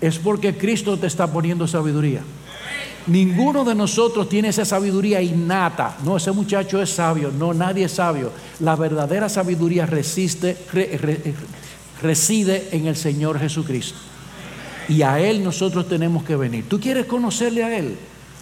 es 0.00 0.18
porque 0.18 0.56
Cristo 0.56 0.96
te 0.96 1.08
está 1.08 1.26
poniendo 1.26 1.66
sabiduría. 1.66 2.22
Ninguno 3.08 3.64
de 3.64 3.74
nosotros 3.74 4.28
tiene 4.28 4.48
esa 4.48 4.64
sabiduría 4.64 5.20
innata. 5.22 5.96
No, 6.04 6.18
ese 6.18 6.30
muchacho 6.30 6.80
es 6.82 6.90
sabio. 6.90 7.32
No, 7.36 7.54
nadie 7.54 7.86
es 7.86 7.92
sabio. 7.92 8.30
La 8.60 8.76
verdadera 8.76 9.28
sabiduría 9.28 9.86
reside 9.86 10.58
en 12.70 12.86
el 12.86 12.96
Señor 12.96 13.40
Jesucristo. 13.40 13.98
Y 14.88 15.02
a 15.02 15.18
Él 15.20 15.42
nosotros 15.42 15.88
tenemos 15.88 16.22
que 16.22 16.36
venir. 16.36 16.68
¿Tú 16.68 16.78
quieres 16.78 17.06
conocerle 17.06 17.64
a 17.64 17.76
Él? 17.76 17.96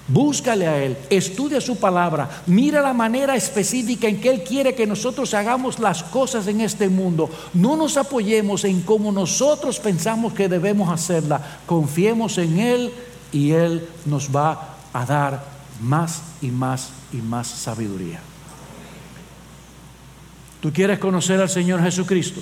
Búscale 0.09 0.69
a 0.69 0.83
Él, 0.85 0.97
estudia 1.11 1.61
su 1.61 1.79
palabra, 1.79 2.43
mira 2.47 2.81
la 2.81 2.93
manera 2.93 3.35
específica 3.35 4.07
en 4.07 4.21
que 4.21 4.31
Él 4.31 4.45
quiere 4.45 4.75
que 4.75 4.87
nosotros 4.87 5.35
hagamos 5.35 5.81
las 5.81 6.05
cosas 6.05 6.47
en 6.47 6.61
este 6.61 6.89
mundo. 6.89 7.29
No 7.55 7.77
nos 7.77 7.97
apoyemos 7.97 8.65
en 8.65 8.83
cómo 8.83 9.11
nosotros 9.11 9.81
pensamos 9.81 10.33
que 10.33 10.49
debemos 10.49 10.91
hacerla. 10.91 11.59
Confiemos 11.67 12.39
en 12.39 12.61
Él 12.61 12.93
y 13.33 13.51
Él 13.51 13.89
nos 14.05 14.35
va 14.35 14.77
a 14.93 15.05
dar 15.05 15.45
más 15.83 16.23
y 16.41 16.53
más 16.53 16.91
y 17.13 17.17
más 17.17 17.49
sabiduría. 17.49 18.21
¿Tú 20.61 20.73
quieres 20.73 21.01
conocer 21.01 21.41
al 21.41 21.51
Señor 21.51 21.83
Jesucristo? 21.83 22.41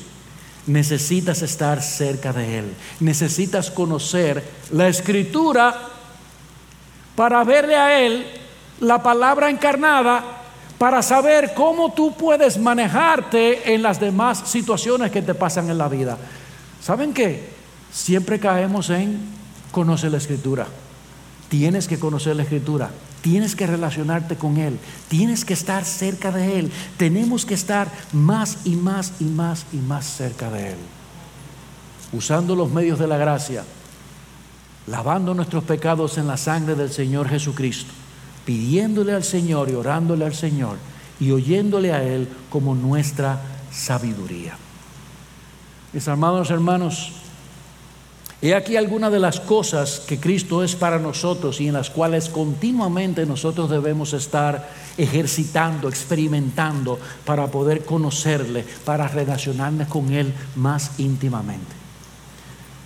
Necesitas 0.67 1.41
estar 1.41 1.83
cerca 1.83 2.35
de 2.35 2.59
Él. 2.59 2.75
Necesitas 3.01 3.71
conocer 3.71 4.45
la 4.71 4.89
escritura 4.89 5.94
para 7.17 7.43
verle 7.45 7.77
a 7.77 8.01
Él 8.01 8.27
la 8.81 9.03
palabra 9.03 9.51
encarnada, 9.51 10.23
para 10.79 11.03
saber 11.03 11.55
cómo 11.55 11.93
tú 11.93 12.17
puedes 12.17 12.59
manejarte 12.59 13.75
en 13.75 13.83
las 13.83 14.01
demás 14.01 14.43
situaciones 14.47 15.11
que 15.11 15.23
te 15.23 15.35
pasan 15.35 15.71
en 15.71 15.79
la 15.79 15.89
vida. 15.89 16.19
¿Saben 16.83 17.15
qué? 17.15 17.49
Siempre 17.93 18.41
caemos 18.41 18.91
en 18.91 19.21
conocer 19.71 20.11
la 20.11 20.19
escritura. 20.19 20.67
Tienes 21.49 21.87
que 21.87 21.99
conocer 21.99 22.35
la 22.35 22.43
escritura, 22.43 22.91
tienes 23.21 23.55
que 23.55 23.67
relacionarte 23.67 24.37
con 24.37 24.57
Él, 24.57 24.79
tienes 25.09 25.45
que 25.45 25.55
estar 25.55 25.85
cerca 25.85 26.33
de 26.33 26.59
Él, 26.59 26.73
tenemos 26.97 27.47
que 27.47 27.55
estar 27.55 27.89
más 28.13 28.59
y 28.65 28.77
más 28.77 29.13
y 29.21 29.25
más 29.25 29.67
y 29.73 29.77
más 29.77 30.05
cerca 30.05 30.51
de 30.51 30.71
Él. 30.71 30.79
Usando 32.13 32.57
los 32.57 32.71
medios 32.71 32.99
de 32.99 33.07
la 33.07 33.17
gracia, 33.17 33.63
lavando 34.87 35.35
nuestros 35.35 35.65
pecados 35.65 36.19
en 36.19 36.27
la 36.27 36.37
sangre 36.37 36.75
del 36.75 36.91
Señor 36.91 37.29
Jesucristo, 37.29 37.93
pidiéndole 38.45 39.13
al 39.13 39.25
Señor 39.25 39.71
y 39.71 39.75
orándole 39.75 40.25
al 40.25 40.35
Señor 40.35 40.77
y 41.21 41.31
oyéndole 41.31 41.93
a 41.93 42.03
Él 42.03 42.29
como 42.51 42.75
nuestra 42.75 43.41
sabiduría. 43.71 44.57
Mis 45.93 46.07
amados 46.09 46.51
hermanos, 46.51 47.13
he 48.43 48.55
aquí 48.55 48.77
algunas 48.77 49.13
de 49.13 49.21
las 49.21 49.41
cosas 49.41 50.01
que 50.01 50.19
Cristo 50.21 50.63
es 50.63 50.75
para 50.75 50.99
nosotros 50.99 51.61
y 51.61 51.69
en 51.69 51.75
las 51.75 51.89
cuales 51.89 52.29
continuamente 52.29 53.25
nosotros 53.25 53.71
debemos 53.71 54.13
estar 54.13 54.69
ejercitando, 54.99 55.89
experimentando 55.89 56.99
para 57.25 57.47
poder 57.47 57.85
conocerle, 57.85 58.65
para 58.85 59.09
relacionarnos 59.09 59.89
con 59.89 60.13
Él 60.13 60.35
más 60.57 60.99
íntimamente. 60.99 61.84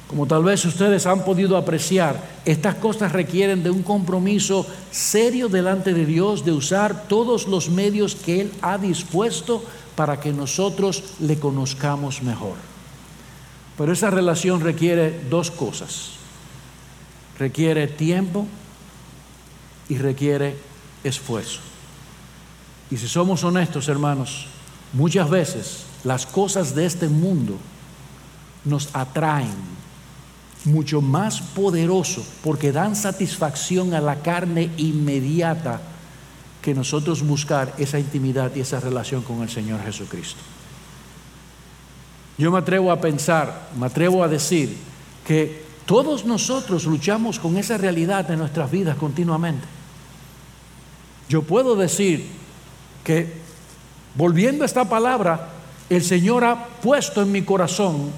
Como 0.09 0.27
tal 0.27 0.43
vez 0.43 0.65
ustedes 0.65 1.05
han 1.07 1.23
podido 1.23 1.59
apreciar, 1.59 2.41
estas 2.47 2.77
cosas 2.77 3.13
requieren 3.13 3.63
de 3.63 3.71
un 3.71 3.83
compromiso 3.83 4.67
serio 4.91 5.51
delante 5.51 5.93
de 5.93 6.07
Dios, 6.07 6.47
de 6.47 6.53
usar 6.53 7.07
todos 7.09 7.47
los 7.47 7.69
medios 7.69 8.15
que 8.15 8.41
Él 8.41 8.53
ha 8.63 8.79
dispuesto 8.79 9.63
para 9.95 10.19
que 10.19 10.33
nosotros 10.33 11.05
le 11.21 11.39
conozcamos 11.39 12.23
mejor. 12.23 12.57
Pero 13.77 13.93
esa 13.93 14.09
relación 14.09 14.63
requiere 14.63 15.21
dos 15.29 15.51
cosas. 15.51 16.13
Requiere 17.39 17.87
tiempo 17.87 18.47
y 19.91 19.99
requiere 19.99 20.57
esfuerzo. 21.05 21.61
Y 22.91 22.97
si 22.97 23.07
somos 23.09 23.45
honestos, 23.45 23.89
hermanos, 23.89 24.47
muchas 24.95 25.29
veces 25.29 25.85
las 26.03 26.25
cosas 26.25 26.75
de 26.75 26.87
este 26.87 27.09
mundo 27.09 27.59
nos 28.65 28.89
atraen 28.95 29.78
mucho 30.65 31.01
más 31.01 31.41
poderoso 31.41 32.25
porque 32.43 32.73
dan 32.73 32.97
satisfacción 32.97 33.95
a 33.95 34.01
la 34.01 34.17
carne 34.17 34.71
inmediata 34.77 35.81
que 36.63 36.75
nosotros 36.75 37.23
buscar 37.23 37.75
esa 37.79 37.99
intimidad 37.99 38.55
y 38.55 38.61
esa 38.61 38.81
relación 38.81 39.23
con 39.23 39.43
el 39.43 39.49
Señor 39.49 39.83
Jesucristo. 39.83 40.41
Yo 42.37 42.51
me 42.51 42.59
atrevo 42.59 42.93
a 42.93 43.01
pensar, 43.01 43.71
me 43.79 43.87
atrevo 43.87 44.23
a 44.23 44.29
decir 44.29 44.77
que 45.27 45.65
todos 45.87 46.25
nosotros 46.25 46.85
luchamos 46.85 47.39
con 47.39 47.57
esa 47.57 47.79
realidad 47.79 48.31
en 48.31 48.39
nuestras 48.39 48.71
vidas 48.71 48.97
continuamente. 48.97 49.67
Yo 51.29 51.43
puedo 51.43 51.77
decir 51.77 52.27
que, 53.03 53.33
volviendo 54.15 54.65
a 54.65 54.67
esta 54.67 54.89
palabra, 54.89 55.49
el 55.89 56.05
Señor 56.05 56.45
ha 56.45 56.67
puesto 56.67 57.23
en 57.23 57.33
mi 57.33 57.43
corazón 57.43 58.11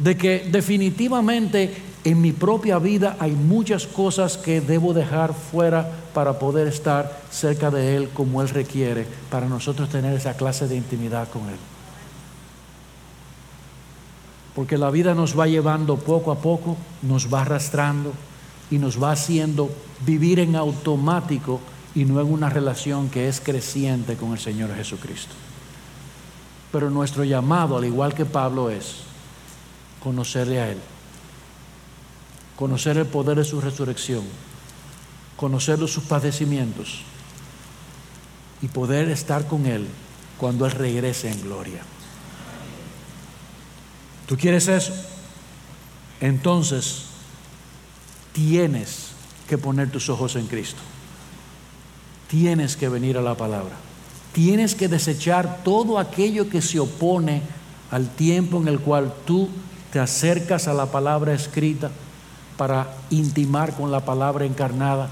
de 0.00 0.16
que 0.16 0.48
definitivamente 0.50 1.72
en 2.02 2.20
mi 2.20 2.32
propia 2.32 2.78
vida 2.78 3.16
hay 3.20 3.32
muchas 3.32 3.86
cosas 3.86 4.38
que 4.38 4.60
debo 4.60 4.94
dejar 4.94 5.34
fuera 5.34 5.88
para 6.14 6.38
poder 6.38 6.66
estar 6.66 7.20
cerca 7.30 7.70
de 7.70 7.96
Él 7.96 8.08
como 8.08 8.40
Él 8.40 8.48
requiere, 8.48 9.06
para 9.30 9.46
nosotros 9.46 9.90
tener 9.90 10.14
esa 10.16 10.36
clase 10.36 10.66
de 10.66 10.76
intimidad 10.76 11.28
con 11.28 11.42
Él. 11.48 11.58
Porque 14.54 14.78
la 14.78 14.90
vida 14.90 15.14
nos 15.14 15.38
va 15.38 15.46
llevando 15.46 15.96
poco 15.96 16.32
a 16.32 16.38
poco, 16.38 16.76
nos 17.02 17.32
va 17.32 17.42
arrastrando 17.42 18.12
y 18.70 18.78
nos 18.78 19.00
va 19.00 19.12
haciendo 19.12 19.70
vivir 20.04 20.40
en 20.40 20.56
automático 20.56 21.60
y 21.94 22.04
no 22.04 22.20
en 22.20 22.32
una 22.32 22.48
relación 22.48 23.10
que 23.10 23.28
es 23.28 23.40
creciente 23.40 24.16
con 24.16 24.32
el 24.32 24.38
Señor 24.38 24.74
Jesucristo. 24.74 25.34
Pero 26.72 26.88
nuestro 26.88 27.24
llamado, 27.24 27.76
al 27.76 27.84
igual 27.84 28.14
que 28.14 28.24
Pablo, 28.24 28.70
es 28.70 29.09
conocerle 30.02 30.60
a 30.60 30.70
Él, 30.70 30.78
conocer 32.56 32.96
el 32.96 33.06
poder 33.06 33.38
de 33.38 33.44
su 33.44 33.60
resurrección, 33.60 34.24
conocer 35.36 35.78
sus 35.88 36.04
padecimientos 36.04 37.02
y 38.62 38.68
poder 38.68 39.08
estar 39.10 39.46
con 39.46 39.66
Él 39.66 39.86
cuando 40.38 40.66
Él 40.66 40.72
regrese 40.72 41.30
en 41.30 41.40
gloria. 41.42 41.82
¿Tú 44.26 44.36
quieres 44.36 44.68
eso? 44.68 44.92
Entonces 46.20 47.06
tienes 48.32 49.08
que 49.48 49.58
poner 49.58 49.90
tus 49.90 50.08
ojos 50.08 50.36
en 50.36 50.46
Cristo. 50.46 50.80
Tienes 52.28 52.76
que 52.76 52.88
venir 52.88 53.18
a 53.18 53.22
la 53.22 53.34
palabra. 53.34 53.74
Tienes 54.32 54.76
que 54.76 54.86
desechar 54.86 55.64
todo 55.64 55.98
aquello 55.98 56.48
que 56.48 56.62
se 56.62 56.78
opone 56.78 57.42
al 57.90 58.08
tiempo 58.10 58.58
en 58.58 58.68
el 58.68 58.78
cual 58.78 59.12
tú 59.24 59.48
te 59.92 59.98
acercas 59.98 60.68
a 60.68 60.74
la 60.74 60.86
palabra 60.86 61.34
escrita 61.34 61.90
para 62.56 62.94
intimar 63.10 63.74
con 63.74 63.90
la 63.90 64.04
palabra 64.04 64.44
encarnada, 64.44 65.08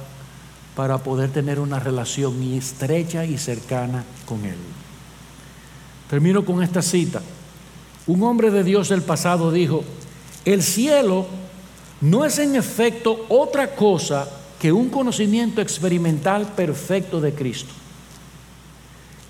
para 0.77 0.99
poder 0.99 1.31
tener 1.31 1.59
una 1.59 1.81
relación 1.81 2.43
estrecha 2.53 3.25
y 3.25 3.39
cercana 3.39 4.05
con 4.27 4.45
Él. 4.45 4.59
Termino 6.09 6.45
con 6.45 6.63
esta 6.63 6.83
cita. 6.83 7.21
Un 8.07 8.23
hombre 8.23 8.51
de 8.51 8.65
Dios 8.65 8.89
del 8.89 9.03
pasado 9.03 9.51
dijo, 9.51 9.83
el 10.45 10.63
cielo 10.63 11.27
no 12.01 12.25
es 12.25 12.39
en 12.39 12.55
efecto 12.55 13.27
otra 13.29 13.75
cosa 13.75 14.29
que 14.61 14.73
un 14.73 14.89
conocimiento 14.89 15.61
experimental 15.61 16.47
perfecto 16.55 17.21
de 17.21 17.35
Cristo. 17.35 17.73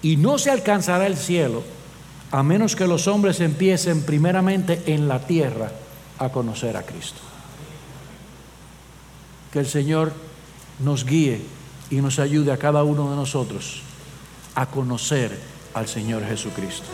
Y 0.03 0.17
no 0.17 0.39
se 0.39 0.51
alcanzará 0.51 1.07
el 1.07 1.17
cielo 1.17 1.63
a 2.31 2.43
menos 2.43 2.77
que 2.77 2.87
los 2.87 3.07
hombres 3.07 3.41
empiecen 3.41 4.03
primeramente 4.03 4.83
en 4.87 5.09
la 5.09 5.21
tierra 5.21 5.73
a 6.19 6.29
conocer 6.31 6.77
a 6.77 6.83
Cristo. 6.83 7.21
Que 9.53 9.61
el 9.61 9.67
Señor 9.67 10.13
nos 10.81 11.05
guíe 11.05 11.41
y 11.91 11.97
nos 11.97 12.19
ayude 12.19 12.53
a 12.53 12.59
cada 12.59 12.85
uno 12.85 13.11
de 13.11 13.17
nosotros 13.17 13.83
a 14.55 14.67
conocer 14.67 15.39
al 15.75 15.89
Señor 15.89 16.27
Jesucristo. 16.27 16.87